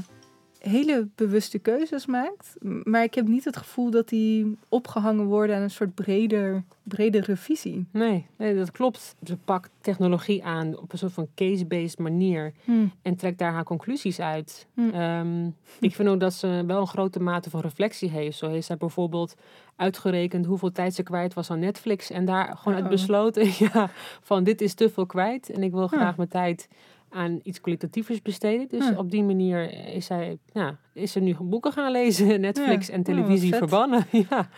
hele 0.59 1.09
bewuste 1.15 1.59
keuzes 1.59 2.07
maakt. 2.07 2.57
Maar 2.85 3.03
ik 3.03 3.15
heb 3.15 3.27
niet 3.27 3.45
het 3.45 3.57
gevoel 3.57 3.91
dat 3.91 4.09
die 4.09 4.59
opgehangen 4.69 5.25
worden 5.25 5.57
aan 5.57 5.63
een 5.63 5.71
soort 5.71 5.95
breder, 5.95 6.63
bredere 6.83 7.37
visie. 7.37 7.87
Nee, 7.91 8.27
nee, 8.37 8.57
dat 8.57 8.71
klopt. 8.71 9.17
Ze 9.25 9.37
pakt 9.37 9.71
technologie 9.81 10.45
aan 10.45 10.79
op 10.79 10.93
een 10.93 10.99
soort 10.99 11.13
van 11.13 11.29
case-based 11.35 11.99
manier 11.99 12.53
hmm. 12.65 12.93
en 13.03 13.17
trekt 13.17 13.39
daar 13.39 13.53
haar 13.53 13.65
conclusies 13.65 14.21
uit. 14.21 14.67
Hmm. 14.75 14.95
Um, 14.95 15.55
ik 15.81 15.95
vind 15.95 16.09
ook 16.09 16.21
dat 16.21 16.35
ze 16.35 16.63
wel 16.67 16.81
een 16.81 16.87
grote 16.87 17.21
mate 17.21 17.51
van 17.51 17.61
reflectie 17.61 18.11
heeft. 18.11 18.39
Zo 18.39 18.49
heeft 18.49 18.67
zij 18.67 18.77
bijvoorbeeld 18.77 19.35
uitgerekend 19.77 20.47
hoeveel 20.47 20.73
tijd 20.73 20.95
ze 20.95 21.03
kwijt 21.03 21.35
was 21.35 21.51
aan 21.51 21.59
Netflix 21.59 22.11
en 22.11 22.25
daar 22.25 22.57
gewoon 22.57 22.79
oh. 22.79 22.81
uit 22.81 22.91
besloten 22.91 23.47
ja, 23.73 23.91
van 24.23 24.45
dit 24.45 24.61
is 24.61 24.75
te 24.75 24.91
veel 24.91 25.07
kwijt 25.07 25.51
en 25.51 25.63
ik 25.63 25.73
wil 25.73 25.87
graag 25.87 26.17
mijn 26.17 26.29
tijd 26.29 26.69
aan 27.11 27.41
iets 27.43 27.61
kwalitatiefs 27.61 28.23
besteden. 28.23 28.69
Dus 28.69 28.97
op 28.97 29.11
die 29.11 29.25
manier 29.25 29.87
is 29.95 30.07
zij, 30.07 30.39
ja, 30.53 30.79
is 30.93 31.13
ze 31.13 31.21
nu 31.21 31.37
boeken 31.41 31.73
gaan 31.73 31.93
lezen, 31.93 32.41
Netflix 32.41 32.89
en 32.89 33.03
televisie 33.03 33.55
verbannen. 33.55 34.07
ja. 34.29 34.49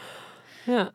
ja. 0.66 0.92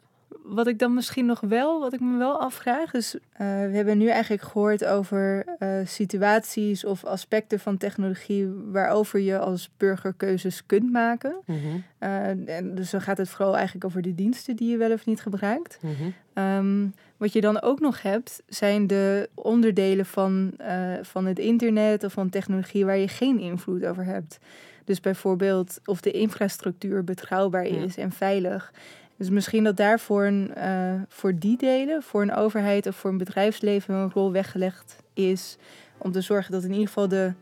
Wat 0.48 0.68
ik 0.68 0.80
dan 0.80 0.94
misschien 0.94 1.26
nog 1.26 1.40
wel, 1.40 1.80
wat 1.80 1.94
ik 1.94 2.00
me 2.00 2.18
wel 2.18 2.40
afvraag, 2.40 2.94
is, 2.94 3.16
uh, 3.16 3.20
we 3.38 3.72
hebben 3.72 3.98
nu 3.98 4.08
eigenlijk 4.08 4.44
gehoord 4.44 4.86
over 4.86 5.46
uh, 5.60 5.70
situaties 5.86 6.86
of 6.86 7.06
aspecten 7.06 7.60
van 7.60 7.78
technologie 7.78 8.48
waarover 8.72 9.20
je 9.20 9.40
als 9.40 9.70
burger 9.78 10.14
keuzes 10.14 10.66
kunt 10.66 10.92
maken. 10.92 11.36
Mm 11.46 11.56
-hmm. 11.56 11.84
uh, 12.00 12.58
en 12.58 12.76
dus 12.76 12.90
dan 12.90 13.02
gaat 13.02 13.18
het 13.18 13.30
vooral 13.30 13.56
eigenlijk 13.56 13.86
over 13.86 14.02
de 14.02 14.16
diensten 14.16 14.56
die 14.56 14.70
je 14.70 14.78
wel 14.78 14.92
of 14.92 15.06
niet 15.06 15.22
gebruikt. 15.22 15.78
Mm 15.82 15.96
-hmm. 15.96 16.44
um, 16.44 16.94
wat 17.18 17.34
je 17.34 17.42
dan 17.42 17.62
ook 17.62 17.80
nog 17.80 18.02
hebt, 18.02 18.44
zijn 18.48 18.88
de 18.88 19.30
onderdelen 19.34 20.06
van, 20.06 20.54
van 21.02 21.26
het 21.26 21.40
internet 21.40 22.04
of 22.04 22.14
van 22.14 22.30
technologie 22.30 22.86
waar 22.86 22.98
je 22.98 23.08
geen 23.08 23.40
invloed 23.40 23.86
over 23.86 24.06
hebt. 24.06 24.40
Dus 24.86 25.00
bijvoorbeeld 25.00 25.80
of 25.86 26.02
de 26.02 26.12
infrastructuur 26.12 27.04
betrouwbaar 27.04 27.66
is 27.66 27.96
ja. 27.96 28.02
en 28.02 28.12
veilig. 28.12 28.72
Dus 29.18 29.30
misschien 29.30 29.64
dat 29.64 29.78
daarvoor 29.78 30.26
een, 30.26 30.52
uh, 30.58 31.02
voor 31.08 31.36
die 31.36 31.58
delen, 31.58 32.04
voor 32.04 32.22
een 32.22 32.34
overheid 32.34 32.88
of 32.88 32.96
voor 32.96 33.10
een 33.10 33.18
bedrijfsleven 33.18 33.94
een 33.94 34.12
rol 34.12 34.32
weggelegd 34.32 34.96
is. 35.14 35.58
Om 35.98 36.12
te 36.12 36.22
zorgen 36.22 36.52
dat 36.52 36.64
in 36.64 36.72
ieder 36.72 36.88
geval 36.88 37.08
de 37.08 37.34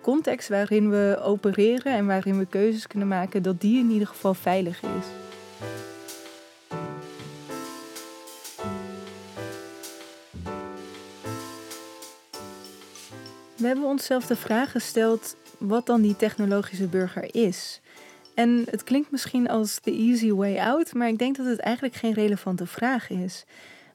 context 0.00 0.48
waarin 0.48 0.90
we 0.90 1.18
opereren 1.22 1.92
en 1.92 2.06
waarin 2.06 2.38
we 2.38 2.46
keuzes 2.46 2.86
kunnen 2.86 3.08
maken, 3.08 3.42
dat 3.42 3.60
die 3.60 3.78
in 3.78 3.90
ieder 3.90 4.08
geval 4.08 4.34
veilig 4.34 4.82
is. 4.82 5.06
We 13.56 13.68
hebben 13.68 13.84
onszelf 13.84 14.26
de 14.26 14.36
vraag 14.36 14.70
gesteld 14.70 15.36
wat 15.58 15.86
dan 15.86 16.00
die 16.00 16.16
technologische 16.16 16.86
burger 16.86 17.34
is. 17.34 17.80
En 18.34 18.64
het 18.70 18.84
klinkt 18.84 19.10
misschien 19.10 19.48
als 19.48 19.78
the 19.78 19.90
easy 19.90 20.30
way 20.30 20.58
out, 20.58 20.94
maar 20.94 21.08
ik 21.08 21.18
denk 21.18 21.36
dat 21.36 21.46
het 21.46 21.58
eigenlijk 21.58 21.94
geen 21.94 22.12
relevante 22.12 22.66
vraag 22.66 23.10
is. 23.10 23.44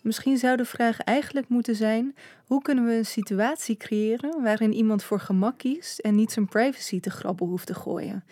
Misschien 0.02 0.38
zou 0.38 0.58
de 0.58 0.66
vraag 0.66 1.00
eigenlijk 1.00 1.48
moeten 1.48 1.76
zijn: 1.76 2.16
hoe 2.46 2.62
kunnen 2.62 2.86
we 2.86 2.94
een 2.94 3.06
situatie 3.06 3.78
creëren 3.78 4.44
waarin 4.44 4.74
iemand 4.74 5.04
voor 5.04 5.20
gemak 5.20 5.58
kiest 5.58 6.00
en 6.00 6.16
niet 6.16 6.32
zijn 6.32 6.48
privacy 6.48 7.00
te 7.00 7.10
grabbel 7.10 7.48
hoeft 7.48 7.68
te 7.68 7.74
gooien? 7.74 8.24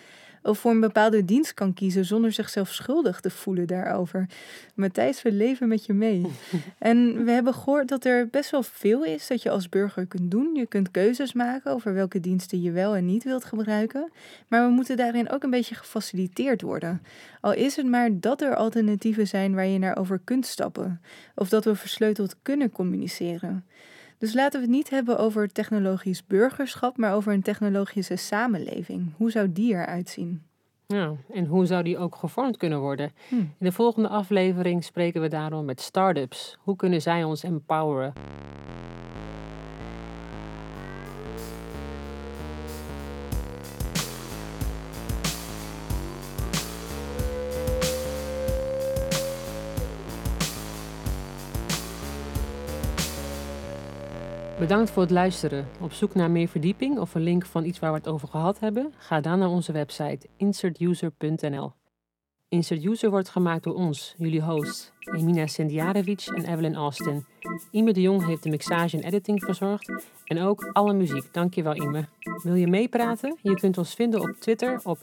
Of 0.46 0.60
voor 0.60 0.72
een 0.72 0.80
bepaalde 0.80 1.26
dienst 1.26 1.54
kan 1.54 1.74
kiezen 1.74 2.06
zonder 2.06 2.32
zichzelf 2.32 2.74
schuldig 2.74 3.20
te 3.20 3.30
voelen 3.30 3.68
daarover. 3.68 4.26
Matthijs, 4.74 5.22
we 5.22 5.32
leven 5.32 5.68
met 5.68 5.86
je 5.86 5.94
mee. 5.94 6.26
en 6.80 7.26
we 7.26 7.32
hebben 7.32 7.54
gehoord 7.54 7.88
dat 7.88 8.06
er 8.06 8.28
best 8.28 8.52
wel 8.52 8.64
veel 8.64 9.04
is 9.04 9.28
dat 9.28 9.42
je 9.42 9.50
als 9.50 9.70
burger 9.70 10.06
kunt 10.06 10.32
doen. 10.32 10.56
Je 10.56 10.66
kunt 10.66 10.92
keuzes 10.92 11.34
maken 11.34 11.72
over 11.72 11.94
welke 11.94 12.20
diensten 12.20 12.62
je 12.62 12.72
wel 12.72 12.96
en 12.96 13.06
niet 13.06 13.24
wilt 13.24 13.46
gebruiken. 13.46 14.12
Maar 14.48 14.68
we 14.68 14.74
moeten 14.74 14.98
daarin 14.98 15.30
ook 15.30 15.44
een 15.44 15.50
beetje 15.50 15.76
gefaciliteerd 15.76 16.62
worden. 16.62 17.02
Al 17.42 17.54
is 17.54 17.76
het 17.76 17.86
maar 17.86 18.10
dat 18.20 18.42
er 18.42 18.56
alternatieven 18.56 19.28
zijn 19.28 19.56
waar 19.56 19.68
je 19.68 19.80
naar 19.80 19.98
over 19.98 20.20
kunt 20.24 20.46
stappen. 20.46 21.02
Of 21.36 21.50
dat 21.50 21.66
we 21.66 21.76
versleuteld 21.76 22.36
kunnen 22.42 22.72
communiceren. 22.72 23.66
Dus 24.18 24.34
laten 24.34 24.60
we 24.60 24.66
het 24.66 24.76
niet 24.76 24.90
hebben 24.90 25.18
over 25.18 25.52
technologisch 25.52 26.26
burgerschap, 26.26 26.98
maar 26.98 27.14
over 27.14 27.34
een 27.34 27.42
technologische 27.42 28.16
samenleving. 28.16 29.14
Hoe 29.18 29.32
zou 29.32 29.52
die 29.52 29.74
eruit 29.74 30.10
zien? 30.10 30.44
Ja, 30.88 31.14
en 31.34 31.46
hoe 31.46 31.66
zou 31.66 31.84
die 31.84 31.98
ook 31.98 32.16
gevormd 32.16 32.58
kunnen 32.58 32.80
worden? 32.80 33.12
Hm. 33.30 33.36
In 33.36 33.50
de 33.58 33.72
volgende 33.72 34.10
aflevering 34.10 34.84
spreken 34.84 35.22
we 35.22 35.28
daarom 35.28 35.66
met 35.66 35.82
startups. 35.82 36.58
Hoe 36.60 36.76
kunnen 36.76 37.02
zij 37.02 37.24
ons 37.24 37.44
empoweren? 37.44 38.14
Bedankt 54.60 54.92
voor 54.92 55.02
het 55.02 55.12
luisteren. 55.12 55.68
Op 55.82 55.92
zoek 55.92 56.14
naar 56.14 56.32
meer 56.32 56.48
verdieping 56.48 57.00
of 57.00 57.16
een 57.16 57.22
link 57.22 57.46
van 57.46 57.66
iets 57.66 57.80
waar 57.80 57.92
we 57.92 57.98
het 57.98 58.08
over 58.08 58.28
gehad 58.28 58.60
hebben? 58.60 58.94
Ga 58.98 59.22
dan 59.22 59.40
naar 59.40 59.50
onze 59.50 59.72
website 59.72 60.28
insertuser.nl. 60.38 61.74
Insert 62.50 62.86
User 62.86 63.10
wordt 63.10 63.30
gemaakt 63.30 63.64
door 63.64 63.74
ons, 63.74 64.16
jullie 64.18 64.42
hosts, 64.42 64.92
Emina 65.00 65.48
Sendjarevic 65.48 66.26
en 66.26 66.46
Evelyn 66.46 66.76
Austin. 66.76 67.26
Ime 67.72 67.94
de 67.94 68.02
Jong 68.02 68.26
heeft 68.26 68.44
de 68.44 68.50
mixage 68.50 68.98
en 68.98 69.04
editing 69.04 69.44
verzorgd 69.44 69.94
en 70.24 70.42
ook 70.42 70.70
alle 70.74 70.94
muziek. 70.94 71.34
Dankjewel 71.34 71.76
Ime. 71.76 72.06
Wil 72.44 72.56
je 72.56 72.68
meepraten? 72.68 73.38
Je 73.42 73.56
kunt 73.56 73.78
ons 73.78 73.94
vinden 73.94 74.22
op 74.22 74.36
Twitter 74.40 74.80
op 74.84 75.00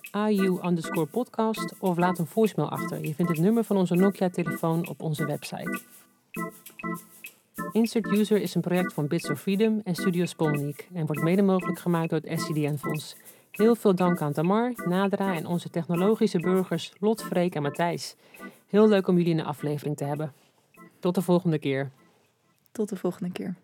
underscore 0.65 1.07
podcast 1.07 1.75
of 1.79 1.97
laat 1.97 2.19
een 2.19 2.27
voicemail 2.27 2.71
achter. 2.71 3.07
Je 3.07 3.15
vindt 3.15 3.31
het 3.31 3.41
nummer 3.41 3.65
van 3.65 3.77
onze 3.77 3.95
Nokia-telefoon 3.95 4.89
op 4.89 5.03
onze 5.03 5.25
website. 5.25 5.81
Insert 7.73 8.07
User 8.07 8.41
is 8.41 8.55
een 8.55 8.61
project 8.61 8.93
van 8.93 9.07
Bits 9.07 9.31
of 9.31 9.41
Freedom 9.41 9.81
en 9.85 9.95
Studio 9.95 10.25
Spolniek 10.25 10.89
en 10.95 11.07
wordt 11.07 11.23
mede 11.23 11.43
mogelijk 11.43 11.79
gemaakt 11.79 12.11
door 12.11 12.21
het 12.23 12.41
SCDN-fonds. 12.41 13.17
Heel 13.51 13.75
veel 13.75 13.95
dank 13.95 14.21
aan 14.21 14.33
Tamar, 14.33 14.73
Nadra 14.89 15.35
en 15.35 15.47
onze 15.47 15.71
technologische 15.71 16.39
burgers 16.39 16.93
Lot, 17.01 17.23
Freek 17.23 17.55
en 17.55 17.63
Matthijs. 17.63 18.17
Heel 18.67 18.89
leuk 18.89 19.09
om 19.09 19.17
jullie 19.17 19.31
in 19.31 19.37
de 19.37 19.45
aflevering 19.45 19.97
te 19.97 20.05
hebben. 20.05 20.33
Tot 20.99 21.15
de 21.15 21.23
volgende 21.23 21.59
keer. 21.59 21.91
Tot 22.73 22.89
de 22.89 22.97
volgende 22.97 23.33
keer. 23.33 23.55